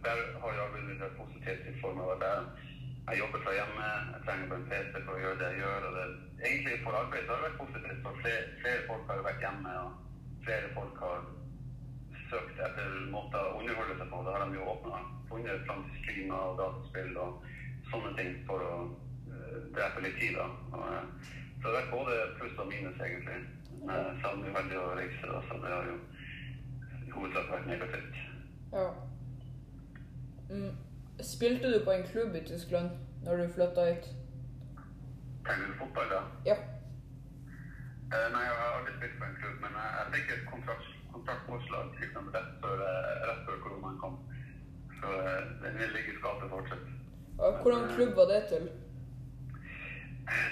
Der 0.07 0.19
har 0.43 0.51
jeg 0.59 0.73
vunnet 0.75 1.01
det 1.03 1.19
positivt 1.21 1.65
i 1.71 1.75
form 1.83 2.01
av 2.05 2.11
at 2.17 2.25
jeg, 2.27 3.19
jobber 3.23 3.43
fra 3.45 3.55
hjemme. 3.59 3.89
Jeg 4.15 4.23
trenger 4.27 4.49
bare 4.51 4.61
en 4.63 4.71
PC 4.71 5.03
for 5.07 5.15
å 5.15 5.23
gjøre 5.23 5.41
det 5.41 5.51
jeg 5.53 5.63
gjør. 5.63 5.89
og 5.89 5.93
det, 5.99 6.07
Egentlig 6.49 6.81
for 6.85 6.99
arbeid 7.01 7.29
har 7.29 7.39
det 7.39 7.47
vært 7.47 7.61
positivt. 7.63 8.01
For 8.05 8.23
flere, 8.23 8.43
flere 8.63 8.87
folk 8.91 9.11
har 9.11 9.27
vært 9.29 9.45
hjemme, 9.47 9.75
og 9.85 10.45
flere 10.47 10.73
folk 10.79 11.03
har 11.05 11.29
søkt 12.31 12.63
etter 12.69 12.97
måter 13.15 13.47
å 13.47 13.61
underholde 13.61 13.99
seg 14.01 14.11
på. 14.13 14.23
Da 14.27 14.35
har 14.37 14.47
de 14.47 14.59
jo 14.59 14.71
åpna, 14.75 15.03
funnet 15.31 15.67
fram 15.69 15.87
til 15.87 16.03
streamer 16.03 16.51
og 16.51 16.61
dataspill 16.63 17.21
og 17.23 17.51
sånne 17.93 18.13
ting 18.19 18.33
for 18.49 18.67
å 18.67 18.75
uh, 19.31 19.59
drepe 19.77 20.03
litt 20.07 20.19
tid. 20.23 20.39
da. 20.41 20.51
Og, 20.75 20.87
eh, 20.91 21.35
så 21.57 21.63
det 21.63 21.71
har 21.71 21.79
vært 21.81 21.95
både 21.95 22.17
pluss 22.41 22.63
og 22.63 22.73
minus, 22.73 22.99
egentlig. 23.07 23.39
Jeg 23.87 24.21
savner 24.23 24.55
veldig 24.59 24.79
å 24.83 24.95
reise, 24.99 25.31
da, 25.31 25.43
så 25.47 25.59
det 25.63 25.71
har 25.71 25.93
jo 25.93 25.99
i 27.07 27.13
hovedsak 27.15 27.53
vært 27.53 27.71
negativt. 27.71 28.19
Ja. 28.73 28.89
Mm. 30.51 30.77
Spilte 31.21 31.73
du 31.73 31.85
på 31.85 31.93
en 31.93 32.07
klubb 32.07 32.35
i 32.37 32.45
Tyskland 32.47 32.91
når 33.25 33.37
du 33.37 33.53
flytta 33.53 33.85
hit? 33.91 34.09
Fotball, 35.79 36.09
da? 36.11 36.21
Ja. 36.47 36.57
Eh, 38.15 38.27
nei, 38.33 38.43
jeg 38.47 38.57
har 38.59 38.75
aldri 38.79 38.93
spilt 38.97 39.19
på 39.19 39.25
en 39.29 39.37
klubb, 39.41 39.57
men 39.63 39.79
jeg, 39.79 39.89
jeg 39.99 40.13
fikk 40.15 40.33
et 40.35 40.45
kontrakt, 40.51 40.91
kontraktforslag 41.15 41.95
liksom, 42.01 42.29
rett, 42.35 42.53
før, 42.63 42.83
eh, 42.91 43.13
rett 43.29 43.43
før 43.47 43.63
koronaen 43.65 43.99
kom. 44.03 44.19
Så 44.99 45.13
eh, 45.23 45.41
den 45.63 45.79
vil 45.81 45.95
ligge 45.97 46.13
i 46.13 46.19
skapet 46.19 46.53
fortsatt. 46.55 46.85
Ja, 47.39 47.51
Hvordan 47.63 47.89
klubb 47.95 48.15
var 48.21 48.31
det 48.33 48.43
til? 48.53 48.69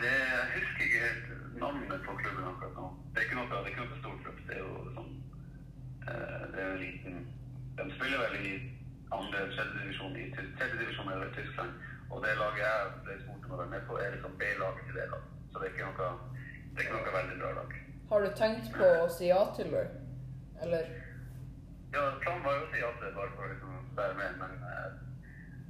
Det, 0.03 0.14
jeg 0.33 0.48
husker 0.57 0.83
ikke 0.87 1.05
helt 1.07 1.61
navnet 1.62 2.03
på 2.07 2.16
klubben 2.22 2.50
akkurat 2.50 2.74
nå. 2.81 2.90
Det 3.12 3.22
er 3.22 3.27
ikke 3.29 3.38
noe, 3.38 3.48
det 3.50 3.61
er 3.61 3.70
ikke 3.72 3.87
noe 3.87 4.03
stor 4.03 4.18
klubb. 4.22 4.42
Det 4.48 4.59
er 4.59 4.62
jo 4.66 4.74
sånn 4.98 5.12
eh, 6.09 6.42
Det 6.53 6.61
er 6.64 6.68
en 6.74 6.83
liten 6.83 7.16
De 7.78 7.84
spiller 7.96 8.18
vel 8.24 8.37
i 8.46 8.52
andre 9.18 9.38
tredje 9.54 9.74
divisjon 9.80 10.16
i 10.16 10.30
Ty- 10.34 10.52
tredje 10.58 10.78
divisjon 10.82 11.12
i 11.12 11.34
Tyskland. 11.38 11.72
Og 12.10 12.22
det 12.24 12.34
laget 12.38 12.62
jeg 12.66 12.90
ble 13.04 13.16
spurt 13.22 13.46
om 13.46 13.54
å 13.56 13.60
være 13.62 13.72
med 13.74 13.87
på, 13.88 13.96
er 13.98 14.12
liksom 14.14 14.37
B-laget 14.40 14.87
til 14.88 14.98
det. 15.00 15.06
laget. 15.12 15.30
Så 15.50 15.58
det 15.58 15.66
er 15.66 15.72
ikke 15.74 15.88
noe, 15.88 16.10
det 16.70 16.78
er 16.78 16.87
ikke 16.87 16.98
noe 16.98 17.16
veldig 17.18 17.38
bra 17.40 17.50
lag. 17.58 17.74
Har 18.10 18.24
du 18.24 18.30
tenkt 18.42 18.70
på 18.76 18.90
å 19.00 19.08
si 19.16 19.30
ja 19.30 19.40
til 19.56 19.72
det? 19.74 19.87
Eller? 20.62 20.90
Ja, 21.94 22.04
planen 22.22 22.44
var 22.46 22.58
jo 22.58 22.66
å 22.66 22.70
si 22.72 22.82
ja 22.82 22.90
til 22.98 23.06
det, 23.08 23.14
bare 23.18 23.34
for 23.34 23.46
å 23.46 23.50
liksom 23.52 23.76
være 23.98 24.16
med, 24.18 24.38
men 24.42 24.52
eh, 24.70 24.96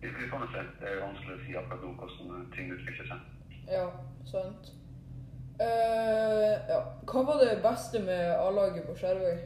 vi, 0.05 0.29
får 0.31 0.43
nå 0.43 0.49
se. 0.53 0.65
Det 0.81 0.91
er 0.91 1.03
vanskelig 1.05 1.37
å 1.37 1.43
si 1.45 1.57
akkurat 1.61 1.85
nå 1.85 1.93
hvordan 2.01 2.49
ting 2.57 2.73
utvikler 2.75 3.11
seg. 3.13 3.29
Ja, 3.71 3.85
sant. 4.29 4.73
Uh, 5.55 6.55
ja. 6.69 6.81
Hva 7.07 7.21
var 7.29 7.41
det 7.45 7.61
beste 7.63 8.01
med 8.03 8.33
A-laget 8.35 8.89
på 8.89 8.97
Skjervøy? 8.99 9.37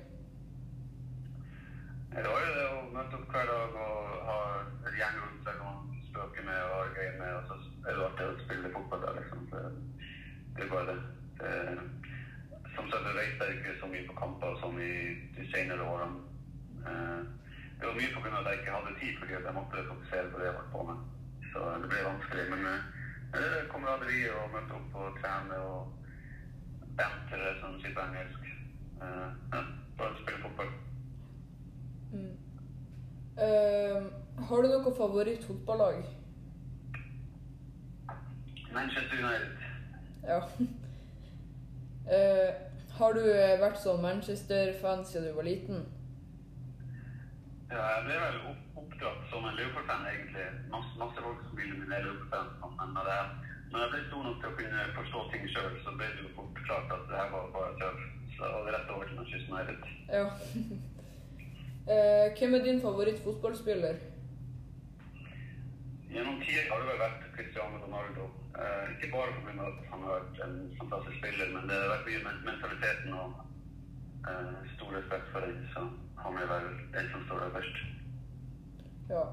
Det 2.15 2.25
var 2.25 2.41
jo 2.41 2.53
det 2.57 2.67
å 2.73 2.79
møte 2.95 3.19
opp 3.19 3.33
hver 3.35 3.51
dag 3.53 3.75
og 3.85 4.13
ha 4.29 4.37
en 4.89 4.95
gjeng 4.97 5.19
rundt 5.23 5.49
seg 5.49 5.59
og 5.69 5.97
spøke 6.09 6.45
med 6.47 6.61
og 6.65 6.73
ha 6.73 6.79
det 6.87 7.03
gøy 7.03 7.11
med, 7.21 7.35
og 7.37 7.43
så 7.51 7.59
er 7.85 7.99
det 7.99 8.07
artig 8.07 8.29
å 8.29 8.39
spille 8.45 8.73
fotball 8.77 9.03
der, 9.05 9.19
liksom. 9.19 9.45
Det, 9.53 9.65
det 10.57 10.65
er 10.65 10.73
bare 10.73 10.87
det. 10.89 10.97
det 11.43 11.53
som 12.79 12.89
sagt, 12.91 13.07
jeg 13.11 13.19
reiste 13.19 13.51
ikke 13.57 13.77
så 13.81 13.91
mye 13.93 14.07
på 14.09 14.17
kamper 14.23 14.57
som 14.63 14.81
i 14.81 14.91
de 15.37 15.47
senere 15.53 15.91
årene. 15.93 16.25
Eh, 16.87 17.21
Det 17.79 17.87
var 17.87 17.95
mye 17.95 18.11
av 18.31 18.37
at 18.39 18.49
jeg 18.51 18.59
ikke 18.59 18.75
hadde 18.75 18.95
tid, 19.01 19.13
fordi 19.19 19.33
jeg 19.33 19.55
måtte 19.55 19.85
fokusere 19.93 20.31
på 20.33 20.39
det 20.41 20.47
jeg 20.49 20.57
holdt 20.57 20.73
på 20.73 20.83
med. 20.89 21.05
Så 21.53 21.69
det 21.83 21.91
ble 21.93 22.01
vanskelig. 22.09 22.49
Men 22.55 22.67
eh, 22.73 22.89
det 23.37 23.45
er 23.61 23.71
kameraderiet 23.75 24.35
og 24.41 24.51
møte 24.57 24.81
opp 24.81 24.99
og 25.05 25.21
trene 25.21 25.61
og 25.69 25.81
bantere, 26.99 27.55
som 27.61 27.79
sier 27.83 27.95
på 27.95 28.07
engelsk. 28.09 28.53
Ja, 28.99 29.63
bare 30.01 30.23
spille 30.25 30.43
fotball. 30.43 30.73
Mm. 32.13 32.37
Uh, 33.39 34.07
har 34.49 34.63
du 34.63 34.69
noe 34.69 34.95
favorittfotballag? 34.97 36.01
Manchester 38.73 39.17
United. 39.19 39.53
Ja. 40.25 40.41
Uh, 42.09 42.51
har 42.99 43.15
du 43.15 43.23
vært 43.63 43.79
sånn 43.83 44.03
Manchester-fan 44.03 45.05
siden 45.07 45.31
du 45.31 45.37
var 45.37 45.47
liten? 45.47 45.87
Ja, 47.69 47.85
jeg 47.95 48.05
ble 48.07 48.19
vel 48.23 48.37
oppdratt 48.81 49.25
som 49.31 49.45
en 49.45 49.57
Liverpool-fan, 49.59 50.07
egentlig. 50.09 50.47
Masse, 50.73 50.95
masse 51.01 51.23
folk 51.23 51.43
som 51.47 51.59
ville 51.61 51.77
bli 51.77 51.89
Liverpool-fan. 51.93 52.77
Men 52.81 52.95
når 52.97 53.11
jeg, 53.13 53.57
når 53.73 53.85
jeg 53.85 53.91
ble 53.95 54.05
stor 54.09 54.23
nok 54.27 54.39
til 54.43 54.51
å 54.51 54.59
kunne 54.61 54.87
forstå 55.01 55.25
ting 55.33 55.49
sjøl, 55.55 55.75
så 55.85 55.97
ble 56.01 56.13
det 56.15 56.25
jo 56.25 56.37
fort 56.39 56.63
klart 56.65 56.95
at 56.97 57.11
det 57.11 57.19
her 57.21 57.35
var 57.35 57.51
bare 57.57 57.75
tøv. 57.83 58.07
Så 58.35 58.39
jeg 58.41 58.55
hadde 58.57 58.77
rett 58.77 58.95
over 58.97 59.11
til 59.11 59.21
Manchester 59.21 59.59
United. 59.59 59.91
Ja. 60.09 60.25
eh, 61.95 62.39
hvem 62.39 62.55
er 62.55 62.65
din 62.65 62.81
favorittfotballspiller? 62.81 63.97
Gjennom 66.13 66.41
tider 66.41 66.71
har 66.71 66.81
det 66.81 66.89
vel 66.91 67.01
vært 67.03 67.25
Cristiano 67.37 67.81
Ronaldo. 67.85 68.29
Uh, 68.59 68.85
ikke 68.95 69.11
bare 69.13 69.35
pga. 69.45 69.67
at 69.71 69.83
han 69.91 70.01
har 70.05 70.15
vært 70.17 70.39
en 70.47 70.55
fantastisk 70.81 71.19
spiller, 71.21 71.51
men 71.55 71.69
det 71.69 71.77
har 71.79 71.93
vært 71.93 72.09
mye 72.09 72.23
med 72.25 72.39
mentaliteten 72.49 73.13
og 73.15 73.37
uh, 74.29 74.57
stor 74.77 74.97
respekt 74.97 75.29
for 75.33 75.47
den. 75.47 75.61
Så 75.75 75.85
han 76.23 76.39
er 76.43 76.49
vel 76.53 76.71
den 76.97 77.11
som 77.13 77.27
står 77.27 77.45
der 77.45 77.55
først. 77.59 77.85
Ja. 79.13 79.27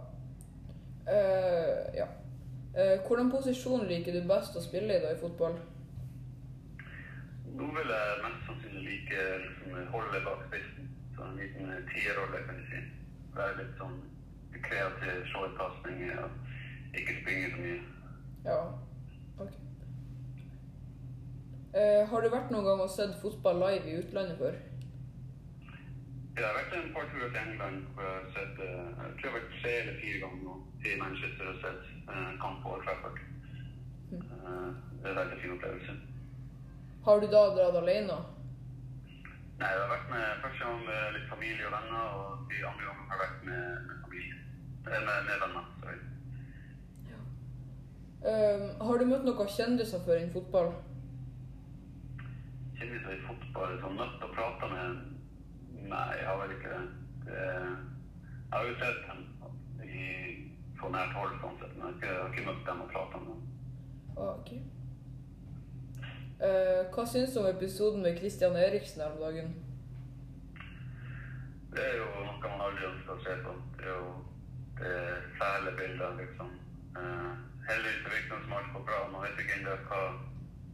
Ja. 1.93 2.05
Hvordan 3.07 3.31
posisjon 3.31 3.85
liker 3.87 4.15
du 4.15 4.27
best 4.27 4.55
å 4.57 4.63
spille 4.63 4.97
i 4.97 5.03
da 5.03 5.11
i 5.13 5.19
fotball? 5.19 5.57
Nå 7.55 7.67
vil 7.77 7.91
jeg 7.93 8.21
mest 8.23 8.47
sannsynlig 8.49 8.83
like 8.87 9.25
liksom, 9.43 9.75
holde 9.93 10.21
bak 10.25 10.41
spissen. 10.49 10.94
Så 11.15 11.23
en 11.23 11.36
liten 11.39 11.88
tierrolle, 11.93 12.43
kan 12.47 12.58
du 12.60 12.65
si. 12.69 12.82
Være 13.36 13.58
litt 13.62 13.78
sånn 13.80 13.97
kreativ, 14.65 15.21
se 15.32 15.43
i 15.45 15.54
pasninger 15.60 16.19
og 16.23 16.97
ikke 16.99 17.15
springe 17.21 17.51
så 17.51 17.62
mye. 17.63 17.80
Ja. 18.45 18.60
Ok. 19.43 19.51
Eh, 21.75 22.01
har 22.10 22.21
du 22.23 22.30
vært 22.32 22.51
noen 22.54 22.67
gang 22.69 22.84
og 22.86 22.91
sett 22.91 23.17
fotball 23.21 23.60
live 23.63 23.91
i 23.91 23.97
utlandet 23.99 24.39
før? 24.39 24.56
Ja, 26.36 26.41
Jeg 26.41 26.45
har 26.47 26.58
vært 26.60 26.73
en 26.78 26.93
par 26.95 27.06
turer 27.12 27.30
til 27.32 27.41
England 27.41 27.84
hvor 27.95 28.04
jeg 28.04 28.15
har 28.15 28.25
sett 28.36 28.58
eh, 28.63 28.88
Jeg 29.04 29.12
tror 29.19 29.23
jeg 29.23 29.32
har 29.32 29.38
vært 29.39 29.54
tre 29.62 29.73
eller 29.82 29.99
fire 30.01 30.19
ganger 30.23 30.41
nå 30.47 30.56
til 30.84 30.97
Manchester 30.99 31.51
og 31.51 31.62
sett 31.63 31.86
eh, 32.12 32.32
kamp 32.43 32.62
på 32.63 32.73
Old 32.75 32.84
Trafford. 32.88 33.19
Eh, 34.12 34.71
det 34.99 35.06
er 35.06 35.13
en 35.13 35.19
veldig 35.21 35.39
fin 35.41 35.54
opplevelse. 35.56 35.95
Har 37.06 37.19
du 37.23 37.28
da 37.32 37.43
dratt 37.56 37.80
alene? 37.82 38.17
Nei, 39.59 39.67
jeg 39.71 39.79
har 39.79 39.91
vært 39.91 40.09
med 40.11 40.41
første 40.43 40.65
gang 40.65 40.81
med 40.83 41.13
litt 41.15 41.29
familie 41.31 41.67
og 41.67 41.75
venner, 41.77 42.07
og 42.19 42.49
de 42.51 42.57
andre 42.69 42.87
gangene 42.87 43.07
har 43.11 43.15
jeg 43.15 43.23
vært 43.23 43.45
med, 43.49 43.63
med 43.87 44.01
familie. 44.03 44.37
Med, 44.87 45.07
med 45.29 45.37
venner. 45.43 45.69
sorry. 45.79 45.99
Eh, 48.31 48.65
har 48.87 48.99
du 48.99 49.05
møtt 49.05 49.25
noen 49.27 49.51
kjendiser 49.55 50.03
før 50.05 50.19
innen 50.19 50.33
fotball? 50.33 50.71
Kjendiser 52.75 53.15
i 53.15 53.23
fotball 53.29 53.75
som 53.83 53.99
til 54.01 54.27
å 54.27 54.33
prate 54.33 54.71
med 54.73 55.03
Nei, 55.85 56.05
jeg 56.17 56.25
har 56.25 56.39
vel 56.41 56.55
ikke 56.55 56.71
det. 56.73 56.85
det 57.27 57.41
jeg 57.45 58.57
har 58.57 58.63
jo 58.65 58.75
sett 58.79 59.01
dem 59.05 59.19
i, 59.85 60.05
på 60.79 60.89
nært 60.89 61.13
hold, 61.13 61.35
sånn 61.43 61.59
sett, 61.61 61.75
men 61.77 61.83
jeg 61.85 61.91
har 61.91 61.97
ikke, 61.99 62.09
jeg 62.09 62.21
har 62.21 62.33
ikke 62.33 62.45
møtt 62.49 62.63
dem 62.69 62.81
og 62.81 62.91
pratet 62.93 63.21
med 63.21 63.31
dem. 63.35 63.43
Ah, 64.15 64.33
Eh, 66.35 66.81
hva 66.91 67.05
syns 67.07 67.33
du 67.33 67.39
om 67.39 67.47
episoden 67.47 68.01
med 68.03 68.17
Christian 68.19 68.55
Eriksen 68.59 69.01
her 69.01 69.11
om 69.11 69.21
dagen? 69.23 69.53
Det 71.71 71.83
er 71.83 71.95
jo 72.01 72.07
noe 72.11 72.39
man 72.43 72.63
aldri 72.67 72.87
ønsker 72.89 73.13
å 73.13 73.23
se 73.23 73.35
på. 73.45 73.53
Det 73.79 73.87
er 73.87 73.93
jo 73.95 74.09
det 74.79 74.91
er 74.91 75.21
fæle 75.39 75.71
bilder, 75.79 76.17
liksom. 76.19 76.49
Uh, 76.99 77.31
heldigvis 77.69 78.03
er 78.05 78.35
det 78.35 78.43
som 78.43 78.53
alt 78.57 78.73
går 78.73 78.83
bra. 78.89 78.99
Man 79.11 79.23
vet 79.23 79.39
ikke 79.39 79.55
ennå 79.59 79.75
hva, 79.87 80.01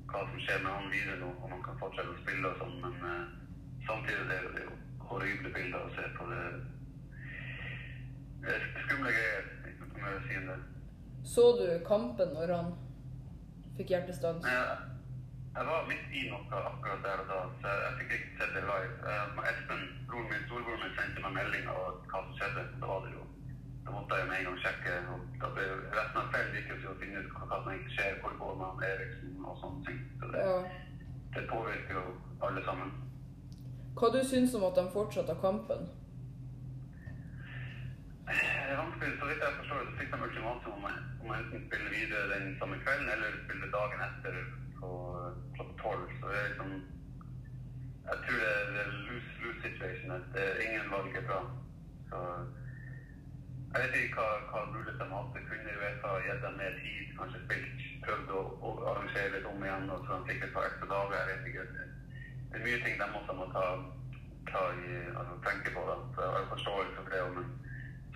hva 0.10 0.22
som 0.30 0.42
skjer 0.46 0.64
med 0.64 0.72
han 0.74 0.94
videre 0.94 1.20
nå, 1.22 1.30
om 1.44 1.54
han 1.54 1.64
kan 1.68 1.78
fortsette 1.82 2.14
å 2.14 2.22
spille 2.24 2.50
og 2.50 2.62
sånn, 2.62 2.76
men 2.82 2.98
uh, 3.06 3.24
samtidig 3.86 4.38
er 4.38 4.48
det 4.56 4.66
jo 4.66 4.78
horrible 5.12 5.54
bilder 5.58 5.86
å 5.86 5.94
se 5.98 6.08
på. 6.18 6.30
Det, 6.32 6.44
det 8.46 8.56
er 8.58 8.70
skumle 8.88 9.14
greier, 9.18 9.52
ikke 9.70 9.92
noe 9.92 10.06
mer 10.06 10.18
å 10.18 10.24
si 10.26 10.40
enn 10.40 10.50
det. 10.50 10.62
Så 11.36 11.46
du 11.62 11.68
kampen 11.86 12.34
når 12.34 12.56
han 12.58 12.74
fikk 13.78 13.94
hjertestans? 13.94 14.42
Men 14.46 14.91
jeg, 15.56 15.66
var 15.70 15.88
midt 15.92 16.08
i 16.20 16.22
noe 16.32 16.62
akkurat 16.72 17.04
der 17.06 17.22
og 17.24 17.28
da, 17.32 17.40
så 17.62 17.74
jeg, 17.84 17.94
fikk 18.00 18.12
ikke 18.18 18.38
sett 18.40 18.54
det 18.56 18.64
live. 18.70 18.94
Eh, 19.12 19.42
Espen, 19.52 19.84
broren 20.10 20.30
min, 20.32 20.46
storebroren 20.48 20.84
min, 20.86 20.96
sendte 21.00 21.24
meg 21.26 21.36
melding 21.40 21.70
av 21.74 21.80
hva 22.12 22.24
som 22.26 22.34
skjedde. 22.40 22.64
Da 22.82 22.92
var 22.94 23.06
det 23.08 23.14
jo 23.18 23.28
Da 23.86 23.92
måtte 23.96 24.14
jeg 24.18 24.24
jo 24.24 24.30
med 24.30 24.38
en 24.40 24.46
gang 24.48 24.58
sjekke. 24.64 24.92
og 25.12 25.22
da 25.42 25.48
ble 25.56 25.64
Resten 25.98 26.20
av 26.22 26.28
kvelden 26.32 26.56
gikk 26.58 26.68
jo 26.72 26.76
til 26.82 26.92
å 26.92 27.00
finne 27.02 27.22
ut 27.24 27.32
hva 27.34 27.48
som 27.50 27.70
egentlig 27.72 27.96
skjer, 27.96 28.20
hvor 28.22 28.36
går 28.42 28.54
med 28.60 28.68
han 28.70 28.84
Eriksen 28.92 29.32
og 29.52 29.56
sånne 29.62 29.86
ting. 29.88 30.00
Så 30.20 30.28
det, 30.36 30.44
Ja. 30.50 30.60
det 31.36 31.44
påvirker 31.50 31.94
jo 32.00 32.04
alle 32.46 32.62
sammen. 32.68 32.92
Hva 33.98 34.12
du 34.14 34.22
syns 34.24 34.54
om 34.56 34.64
at 34.70 34.76
de 34.78 34.86
fortsatte 34.94 35.36
kampen? 35.42 35.90
Vanskelig, 38.78 39.14
så 39.20 39.26
vidt 39.30 39.42
jeg 39.46 39.58
forstår 39.60 39.80
det, 39.82 39.88
så 39.90 39.98
fikk 40.00 40.12
de 40.14 40.24
ultimatum 40.28 40.74
om 40.78 41.30
å 41.32 41.34
enten 41.36 41.66
spille 41.68 41.90
videre 41.96 42.30
den 42.34 42.54
samme 42.60 42.78
kvelden 42.86 43.10
eller 43.16 43.34
spille 43.44 43.72
dagen 43.76 44.04
etter 44.08 44.38
på 44.82 44.90
klokka 45.56 45.76
tolv. 45.84 46.08
Så 46.20 46.24
det 46.32 46.40
er 46.40 46.50
liksom 46.50 46.72
Jeg 48.10 48.18
tror 48.24 48.40
det 48.44 48.52
er 48.58 48.66
det 48.74 48.82
er 48.84 48.96
lose-lose 49.08 49.62
situation. 49.66 50.12
at 50.18 50.26
Det 50.34 50.44
er 50.48 50.64
ingen 50.66 50.92
valg 50.96 51.16
er 51.16 51.28
bra. 51.30 51.42
Så 52.10 52.18
jeg 53.74 53.82
vet 53.82 53.96
ikke 53.96 54.20
hva, 54.20 54.32
hva 54.52 54.62
mulighet 54.74 55.00
de 55.02 55.08
hadde. 55.14 55.44
Kunne 55.50 55.76
Uefa 55.80 56.10
gitt 56.26 56.44
dem 56.46 56.58
mer 56.62 56.74
tid, 56.84 57.06
kanskje 57.20 57.40
spilt, 57.46 57.86
prøvd 58.06 58.34
å, 58.40 58.42
å 58.68 58.70
arrangere 58.92 59.32
litt 59.36 59.48
om 59.52 59.64
igjen, 59.64 59.88
og 59.94 60.04
så 60.06 60.18
de 60.18 60.28
fikk 60.30 60.44
et 60.48 60.54
par 60.56 60.68
ekstra 60.68 60.90
dager. 60.92 61.16
Jeg 61.20 61.30
vet 61.30 61.48
ikke. 61.52 61.66
Det, 61.78 61.88
er 62.58 62.66
mye 62.66 62.82
ting 62.84 62.98
de 63.00 63.08
også 63.20 63.38
må 63.40 63.48
ta, 63.56 63.66
ta 64.52 64.64
i, 64.76 65.00
altså, 65.22 65.38
tenke 65.48 65.72
på. 65.78 65.86
da. 65.88 65.98
Så 66.16 66.26
jeg 66.26 66.36
har 66.36 66.52
forståelse 66.56 66.98
for 66.98 67.16
det. 67.16 67.24
Men 67.38 67.48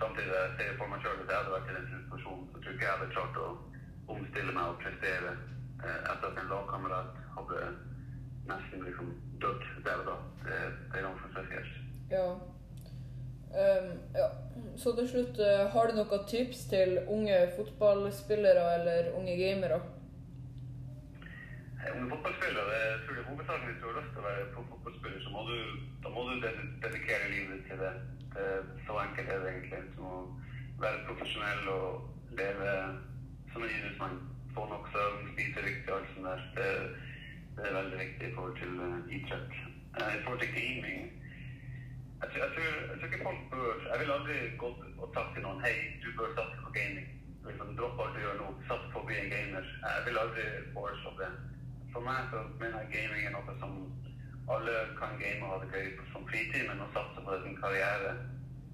samtidig 0.02 0.36
jeg 0.36 0.54
ser 0.58 0.78
for 0.80 0.92
meg 0.92 1.04
sjøl 1.06 1.22
at 1.24 1.32
jeg 1.32 1.40
hadde 1.40 1.56
vært 1.56 1.72
i 1.72 1.78
den 1.78 1.90
situasjonen, 1.94 2.48
så 2.52 2.60
tror 2.60 2.76
ikke 2.76 2.88
jeg 2.88 2.96
hadde 2.98 3.14
klart 3.16 3.44
å 3.46 3.48
omstille 4.16 4.58
meg 4.58 4.74
og 4.74 4.82
prestere 4.84 5.36
etter 5.94 6.28
at 6.30 6.40
en 6.42 6.50
lagkamerat 6.52 7.22
hadde 7.36 7.62
nesten 8.50 8.84
liksom 8.86 9.08
dødd 9.42 9.64
der 9.84 10.02
og 10.02 10.06
da. 10.10 10.16
Det, 10.44 10.60
det 10.92 11.00
er 11.00 11.08
ganske 11.08 11.32
spesielt. 11.34 11.72
Ja. 12.10 12.26
Um, 13.56 13.90
ja. 14.20 14.28
Så 14.76 14.92
til 14.96 15.08
slutt, 15.08 15.38
eh, 15.40 15.66
har 15.72 15.86
du 15.86 15.96
noen 15.96 16.24
tips 16.28 16.66
til 16.72 16.98
unge 17.08 17.36
fotballspillere 17.56 18.64
eller 18.78 19.12
unge 19.18 19.36
gamere? 19.40 19.78
Eh, 21.80 21.96
Unge 21.96 22.10
fotballspillere, 22.10 22.74
jeg 22.82 22.98
tror 23.04 23.16
jeg 23.16 23.24
hovedsakelig 23.30 23.72
hvis 23.72 23.80
du 23.82 23.86
har 23.88 23.98
lyst 24.00 24.12
til 24.12 24.22
å 24.22 24.28
være 24.28 24.44
fotballspiller, 24.56 25.20
så 25.24 25.32
må 25.34 25.40
du, 25.50 25.56
da 26.04 26.12
må 26.14 26.26
du 26.28 26.34
dedikere 26.84 27.32
livet 27.34 27.64
til 27.68 27.82
det. 27.84 27.94
det. 28.36 28.50
Så 28.86 28.98
enkelt 29.04 29.28
er 29.28 29.38
det 29.42 29.52
egentlig. 29.52 29.82
Du 29.96 30.02
må 30.02 30.16
være 30.84 31.04
profesjonell 31.08 31.68
og 31.78 31.86
leve 32.40 32.72
som 33.52 33.62
en 33.62 33.74
idrettsmann. 33.76 34.18
Få 34.56 34.64
nok 34.72 34.88
søvn, 34.92 35.28
spise 35.32 35.64
riktig, 35.68 35.92
alt 35.94 36.08
sånt 36.12 36.26
der. 36.30 36.42
Det, 36.56 36.68
det 37.56 37.64
er 37.68 37.78
veldig 37.80 37.98
viktig 38.04 38.28
i 38.28 38.34
forhold 38.36 38.56
til 38.62 38.72
eh, 38.86 39.14
idrett. 39.16 39.52
Eh, 39.98 40.12
I 40.18 40.22
forhold 40.24 40.40
til 40.42 40.54
gaming, 40.60 41.00
jeg 42.20 42.28
tror, 42.30 42.40
jeg, 42.44 42.50
tror, 42.54 42.70
jeg 42.90 42.96
tror 42.98 43.08
ikke 43.08 43.26
folk 43.28 43.42
bør 43.50 43.74
Jeg 43.90 43.98
vil 44.00 44.14
aldri 44.16 44.36
gått 44.62 44.80
og 45.02 45.08
sagt 45.16 45.34
til 45.34 45.44
noen 45.44 45.60
Hei, 45.64 45.74
du 46.04 46.08
bør 46.18 46.32
satse 46.38 46.62
på 46.64 46.72
gaming. 46.78 47.08
Liksom, 47.48 47.74
Dropp 47.78 48.00
alt 48.02 48.16
du 48.16 48.22
gjør 48.24 48.38
nå. 48.40 48.46
Sats 48.68 48.86
på 48.92 49.02
å 49.02 49.08
bli 49.08 49.18
en 49.20 49.32
gamer. 49.34 49.68
Jeg 49.84 50.06
vil 50.06 50.22
aldri 50.22 50.46
foreslå 50.76 51.12
det. 51.20 51.28
For 51.92 52.06
meg 52.08 52.32
så 52.32 52.40
mener 52.62 52.80
jeg 52.80 52.94
gaming 52.94 53.26
er 53.26 53.36
noe 53.36 53.58
som 53.60 53.76
alle 54.54 54.74
kan 55.00 55.20
game 55.20 55.44
og 55.44 55.52
ha 55.52 55.60
det 55.62 55.70
gøy 55.74 56.08
som 56.14 56.26
fritid, 56.30 56.64
men 56.70 56.82
å 56.82 56.88
satse 56.96 57.20
på 57.20 57.34
det 57.34 57.42
som 57.44 57.60
karriere 57.60 58.16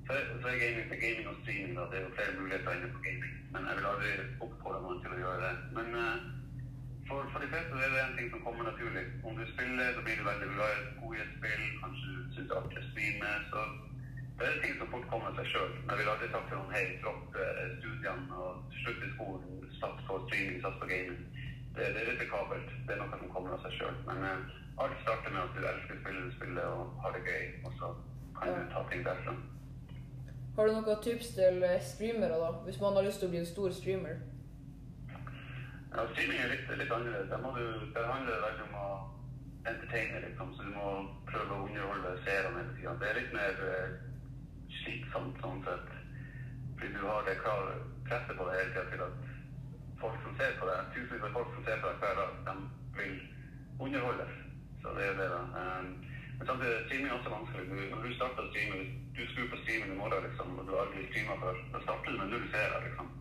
Så, 0.06 0.12
så 0.42 0.46
er 0.48 0.62
gaming, 0.62 0.86
er 0.94 1.02
gaming 1.04 1.26
og 1.32 1.36
streaming. 1.42 1.74
da, 1.78 1.82
Det 1.90 1.96
er 1.98 2.04
jo 2.06 2.14
flere 2.16 2.38
muligheter 2.38 2.76
inne 2.76 2.94
på 2.94 3.02
gaming. 3.06 3.34
Men 3.52 3.66
jeg 3.68 3.74
vil 3.76 3.90
aldri 3.90 4.10
oppfordre 4.44 4.80
noen 4.84 5.02
til 5.02 5.14
å 5.14 5.20
gjøre 5.22 5.42
det. 5.46 5.54
Men 5.76 5.88
uh, 6.04 6.16
for, 7.08 7.20
for 7.32 7.38
de 7.42 7.50
fleste 7.52 7.80
er 7.84 7.94
det 7.94 8.02
en 8.02 8.18
ting 8.18 8.28
som 8.32 8.44
kommer 8.46 8.64
naturlig. 8.70 9.04
Om 9.28 9.38
du 9.38 9.44
spiller, 9.54 9.94
så 9.96 10.04
blir 10.04 10.18
du 10.18 10.24
veldig 10.30 10.50
glad 10.54 10.70
i 11.16 11.22
et 11.24 11.32
spill. 11.38 11.64
Kanskje 11.82 12.06
du 12.10 12.20
syns 12.34 12.50
det 12.50 12.80
er 12.80 12.88
streame. 12.90 13.32
Så 13.52 13.60
det 14.38 14.46
er 14.48 14.62
ting 14.64 14.74
som 14.80 14.90
fort 14.92 15.06
kommer 15.12 15.36
seg 15.38 15.50
sjøl. 15.52 15.72
Jeg 15.90 15.98
vil 15.98 16.12
aldri 16.14 16.30
sagt 16.32 16.48
til 16.50 16.58
noen 16.58 16.74
hei, 16.76 16.84
dropp 17.04 17.38
eh, 17.44 17.62
studiene 17.78 18.40
og 18.44 18.78
slutt 18.80 19.04
i 19.06 19.10
skolen, 19.14 19.68
sats 19.78 20.06
på 20.08 20.18
streaming, 20.26 20.58
sats 20.64 20.80
på 20.82 20.90
gaming. 20.92 21.20
Det, 21.76 21.84
det 21.94 22.00
er 22.02 22.10
risikabelt. 22.10 22.72
Det 22.86 22.94
er 22.96 23.00
noe 23.02 23.12
som 23.12 23.32
kommer 23.36 23.54
av 23.54 23.62
seg 23.66 23.78
sjøl. 23.78 24.00
Men 24.08 24.26
uh, 24.26 24.58
alt 24.82 24.98
starter 25.04 25.36
med 25.36 25.44
at 25.44 25.54
du 25.56 25.62
elsker 25.62 26.00
spillet 26.00 26.26
du 26.26 26.36
spiller 26.40 26.74
og 26.74 26.96
har 27.04 27.14
det 27.16 27.24
gøy, 27.28 27.44
og 27.68 27.76
så 27.78 27.92
kan 28.40 28.56
du 28.56 28.64
ta 28.74 28.82
ting 28.90 29.04
derfra. 29.06 29.36
Har 30.56 30.66
du 30.68 30.74
noen 30.74 30.98
tips 31.04 31.30
til 31.36 31.62
eh, 31.64 31.80
streamere, 31.80 32.36
da? 32.36 32.50
Hvis 32.66 32.80
man 32.80 32.96
har 32.96 33.06
lyst 33.06 33.22
til 33.22 33.30
å 33.30 33.32
bli 33.32 33.40
en 33.40 33.48
stor 33.48 33.72
streamer? 33.72 34.18
Ja, 35.08 36.04
streaming 36.10 36.42
er 36.42 36.52
litt, 36.52 36.66
litt 36.76 36.92
annerledes. 36.92 37.30
Der, 37.30 37.40
må 37.40 37.54
du, 37.56 37.64
der 37.94 38.08
handler 38.10 38.34
det 38.34 38.42
veldig 38.42 38.66
om 38.66 38.76
å 38.82 38.90
entertaine, 39.70 40.20
liksom. 40.26 40.52
Så 40.56 40.66
du 40.68 40.74
må 40.74 40.90
prøve 41.30 41.56
å 41.56 41.64
underholde 41.64 42.12
seerne 42.26 42.52
hele 42.58 42.76
tida. 42.76 42.94
Det 43.00 43.08
er 43.08 43.20
litt 43.22 43.32
mer 43.38 43.64
eh, 43.70 43.96
slitsomt 44.82 45.40
sånn 45.40 45.64
sett. 45.70 45.96
Fordi 46.76 46.92
du 46.98 47.02
har 47.06 47.24
det 47.28 47.38
klare 47.40 47.74
presset 48.10 48.36
på 48.36 48.50
deg 48.50 48.60
hele 48.60 48.72
tida 48.74 48.86
til 48.92 49.04
at 49.08 49.34
folk 50.04 50.20
som 50.26 50.36
ser 50.36 50.56
på 50.60 50.68
deg, 50.68 50.94
tusenvis 50.98 51.28
av 51.30 51.36
folk 51.38 51.56
som 51.56 51.68
ser 51.70 51.80
på 51.80 51.92
deg 51.94 52.04
hver 52.04 52.20
dag, 52.20 52.38
de 52.50 53.00
vil 53.00 53.18
underholdes. 53.88 54.40
Så 54.84 54.92
det 54.98 55.08
er 55.14 55.20
det, 55.22 55.32
da. 55.32 55.42
Um, 55.56 55.92
men 56.42 56.46
samtidig, 56.46 56.86
streaming 56.86 57.08
er 57.10 57.16
også 57.18 57.30
vanskelig. 57.36 57.90
Når 57.90 58.00
du 58.02 58.14
starter 58.14 58.42
å 58.42 58.52
du 59.16 59.20
skrur 59.30 59.50
på 59.50 59.58
streamen 59.62 59.92
i 59.92 59.98
morgen, 59.98 60.24
liksom, 60.26 60.48
og 60.58 60.64
du 60.66 60.72
har 60.74 60.80
aldri 60.84 61.04
streama 61.10 61.36
før, 61.42 61.60
da 61.74 61.82
starter 61.84 62.10
du 62.10 62.18
med 62.18 62.32
null 62.32 62.46
seere, 62.54 62.80
liksom. 62.86 63.12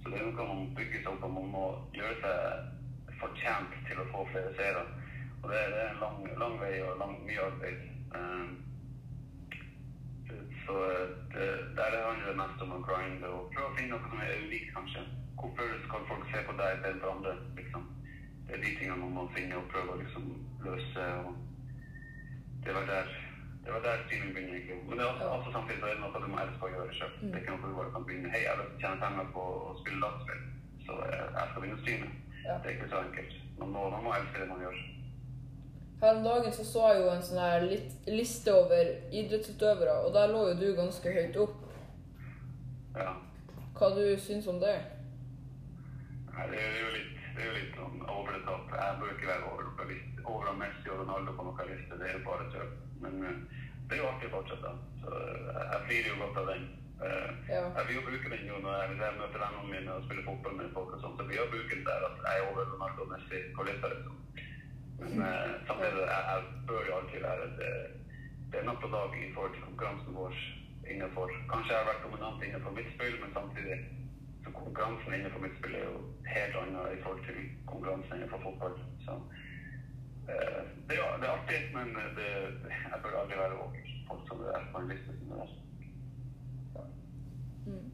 Så 0.00 0.10
det 0.12 0.18
er 0.18 0.26
noe 0.26 0.48
man 0.50 0.74
bygger 0.76 1.00
seg 1.00 1.08
opp 1.12 1.24
man 1.36 1.48
må 1.54 1.62
gjøre 1.96 2.18
seg 2.24 3.14
fortjent 3.22 3.78
til 3.86 4.02
å 4.02 4.06
få 4.10 4.26
flere 4.34 4.52
seere. 4.58 4.82
Og 5.38 5.48
det, 5.54 5.62
er 5.62 5.78
en 5.86 6.02
lang, 6.42 6.58
vei 6.60 6.74
og 6.90 7.00
mye 7.30 7.46
arbeid. 7.46 7.88
Um, 8.18 8.52
så 10.66 10.76
det, 11.32 11.48
handler 12.10 12.38
mest 12.42 12.68
om 12.68 12.76
å 12.76 12.84
grinde 12.90 13.32
og 13.38 13.48
prøve 13.56 13.72
å 13.72 13.74
finne 13.80 13.96
noe 13.96 14.04
som 14.04 14.20
er 14.26 14.36
unikt, 14.44 14.70
kanskje. 14.76 15.08
Hvorfor 15.40 15.74
skal 15.88 16.08
folk 16.12 16.28
se 16.28 16.44
på 16.44 16.60
deg 16.60 16.76
istedenfor 16.76 17.16
andre? 17.16 17.34
liksom? 17.56 17.88
Det 18.44 18.60
er 18.60 18.64
de 18.68 18.76
tingene 18.76 19.02
man 19.06 19.18
må 19.22 19.28
finne 19.32 19.64
og 19.64 19.68
prøve 19.72 19.96
å 19.96 20.00
liksom 20.04 20.32
løse. 20.68 21.10
og 21.24 21.45
Det 22.66 22.74
var 22.74 22.84
der 22.92 23.04
det 23.66 23.72
var 23.74 23.80
der 23.86 24.02
styringen 24.06 24.34
begynner. 24.34 24.58
Men 24.88 24.98
det 24.98 25.04
er 25.04 25.10
også, 25.12 25.24
Ja. 25.24 25.30
også 25.36 25.52
samtidig 25.52 25.80
så 25.80 25.86
er 25.86 25.94
det 25.94 26.00
noe 26.02 26.20
du 26.24 26.28
må 26.32 26.38
elske 26.42 26.66
å 26.66 26.70
gjøre 26.74 26.92
sjøl. 26.98 27.14
Det 27.22 27.34
er 27.34 27.40
ikke 27.42 27.54
noe 27.54 27.70
du 27.70 27.78
bare 27.78 27.92
kan 27.94 28.04
begynne 28.06 28.30
Hei, 28.32 28.40
jeg 28.44 28.50
har 28.52 28.60
å 28.62 28.66
tjene 28.82 29.00
penger 29.02 29.26
på 29.36 29.42
å 29.70 29.72
spille 29.80 30.00
dataspill, 30.04 30.42
så 30.86 30.92
eh, 31.06 31.24
jeg 31.38 31.48
skal 31.50 31.60
begynne 31.62 31.78
å 31.78 31.82
streame. 31.82 32.08
Ja. 32.46 32.54
Det 32.62 32.66
er 32.70 32.76
ikke 32.76 32.90
så 32.92 33.00
enkelt. 33.06 33.32
Man 33.58 33.72
må, 33.74 33.82
man 33.94 34.04
må 34.04 34.12
elske 34.14 34.40
det 34.42 34.48
man 34.52 34.62
gjør. 34.64 34.76
Her 36.02 36.14
om 36.16 36.24
dagen 36.28 36.52
så, 36.52 36.64
så 36.72 36.80
jeg 36.92 37.02
jo 37.02 37.10
en 37.10 37.22
sånn 37.26 37.42
her 37.42 37.66
liste 38.20 38.54
over 38.54 38.84
idrettsutøvere, 39.20 39.94
og 40.06 40.14
der 40.14 40.28
lå 40.34 40.42
jo 40.50 40.54
du 40.62 40.66
ganske 40.76 41.12
høyt 41.18 41.36
opp. 41.46 41.56
Ja. 42.96 43.12
Hva 43.78 43.88
du 43.96 44.04
syns 44.20 44.46
om 44.46 44.60
det? 44.62 44.76
Nei, 46.36 46.46
det 46.52 46.60
er 46.60 46.76
jo 46.84 46.90
litt, 46.94 47.15
det 47.36 47.42
er 47.44 47.48
jo 47.50 47.56
litt 47.58 47.76
sånn 47.76 48.00
over 48.08 48.32
det 48.36 48.42
top. 48.48 48.72
Jeg 48.80 48.98
bør 49.00 49.12
ikke 49.14 49.28
være 49.32 49.50
over, 49.52 49.62
noen 49.68 49.90
liste- 49.92 50.24
over 50.32 50.52
Messi 50.62 50.88
og 50.92 50.98
Ronaldo 51.02 51.36
på 51.38 51.44
noen 51.46 51.70
liste. 51.72 51.98
Det 52.00 52.08
er 52.10 52.18
jo 52.18 52.24
bare 52.30 52.48
tøv. 52.54 52.70
Men 53.04 53.14
eh, 53.28 53.38
det 53.86 53.96
er 53.98 54.02
jo 54.02 54.08
artig 54.10 54.30
fortsatt, 54.32 54.62
da. 54.66 54.72
Så 55.02 55.12
eh, 55.20 55.62
jeg 55.72 55.80
flirer 55.86 56.10
jo 56.12 56.18
godt 56.24 56.40
av 56.42 56.50
den. 56.52 56.66
Eh, 57.06 57.30
Ja. 57.52 57.62
Jeg 57.76 57.84
vil 57.86 57.96
jo 57.98 58.04
bruke 58.08 58.30
den 58.32 58.46
jo 58.50 58.56
når 58.64 58.72
jeg, 58.80 58.88
hvis 58.90 59.02
jeg 59.04 59.18
møter 59.20 59.42
vennene 59.44 59.72
mine 59.72 59.92
og 59.96 60.04
spiller 60.06 60.24
fotball 60.30 60.54
med 60.60 60.72
folk 60.76 60.94
og 60.96 61.00
sånt. 61.04 61.18
Så 61.20 61.26
blir 61.28 61.38
jeg 61.42 61.52
bruken 61.52 61.84
der 61.88 62.06
at 62.08 62.16
jeg 62.26 62.40
er 62.40 62.46
over 62.50 62.70
Ronaldo 62.72 63.04
og 63.06 63.10
Messi 63.12 63.38
på 63.56 63.66
lista, 63.68 63.90
liksom. 63.92 64.16
Men 65.00 65.12
eh, 65.28 65.52
samtidig, 65.68 66.06
jeg, 66.08 66.22
jeg 66.32 66.40
bør 66.70 66.88
jo 66.88 66.96
alltid 66.98 67.20
være 67.28 67.46
det, 67.60 67.72
det 68.50 68.60
er 68.62 68.68
natt 68.70 68.86
og 68.88 68.92
dag 68.96 69.18
i 69.20 69.28
forhold 69.34 69.52
til 69.58 69.66
konkurransen 69.68 70.16
vår 70.16 70.34
innenfor. 70.88 71.32
Kanskje 71.52 71.72
jeg 71.74 71.80
har 71.82 71.88
vært 71.92 72.04
dominant 72.06 72.44
innenfor 72.46 72.72
mitt 72.78 72.88
spill, 72.94 73.16
men 73.22 73.32
samtidig 73.36 73.76
konkurransen 74.52 75.14
innenfor 75.14 75.42
mitt 75.42 75.58
spill 75.58 75.74
er 75.74 75.84
jo 75.84 75.98
helt 76.34 76.56
annet 76.62 76.94
i 76.94 77.02
forhold 77.02 77.24
til 77.26 77.38
konkurransen 77.66 78.16
innenfor 78.16 78.42
fotball. 78.46 78.78
Så 79.04 79.18
eh, 80.30 80.62
det, 80.88 80.98
er, 80.98 81.18
det 81.20 81.28
er 81.28 81.34
artig, 81.34 81.60
men 81.74 81.92
det, 82.18 82.30
jeg 82.70 83.02
bør 83.02 83.20
aldri 83.22 83.38
være 83.42 83.58
over 83.58 83.92
folk 84.08 84.22
som 84.28 84.46
er 84.54 84.70
på 84.72 84.82
en 84.82 84.88
liste 84.92 85.18
som 85.18 85.28
det 85.32 85.38
der. 85.42 85.54
Mm. 87.66 87.84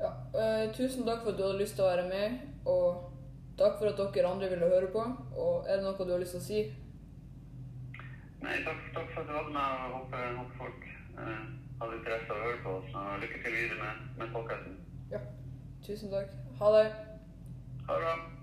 Ja, 0.00 0.10
eh, 0.40 0.64
tusen 0.78 1.06
takk 1.06 1.22
for 1.24 1.32
at 1.32 1.38
du 1.38 1.44
hadde 1.46 1.60
lyst 1.62 1.78
til 1.78 1.86
å 1.86 1.92
være 1.92 2.08
med, 2.08 2.40
og 2.68 3.12
takk 3.58 3.78
for 3.78 3.90
at 3.90 4.02
dere 4.14 4.32
andre 4.32 4.50
ville 4.52 4.72
høre 4.74 4.90
på. 4.92 5.06
Og 5.34 5.70
er 5.70 5.80
det 5.80 5.86
noe 5.86 6.06
du 6.06 6.12
har 6.14 6.22
lyst 6.22 6.36
til 6.36 6.44
å 6.44 6.48
si? 6.48 6.66
Nei, 8.44 8.58
takk, 8.66 8.82
takk 8.94 9.08
for 9.14 9.22
at 9.24 9.30
du 9.30 9.34
hadde 9.38 9.54
meg, 9.56 9.86
og 9.88 9.96
håper, 10.00 10.36
håper 10.36 10.60
folk 10.60 10.86
eh, 10.92 11.40
hadde 11.80 11.98
interesse 11.98 12.30
av 12.30 12.36
å 12.36 12.44
høre 12.44 12.62
på 12.66 12.76
oss. 12.80 12.94
Og 13.00 13.24
lykke 13.24 13.42
til 13.42 13.58
videre 13.58 13.80
med, 13.80 14.06
med 14.20 14.32
podcasten. 14.36 14.78
Ja. 15.10 15.22
Tusen 15.86 16.10
takk. 16.10 16.28
Ha 16.58 16.78
det. 16.78 16.92
Ha 17.88 17.94
det. 18.00 18.36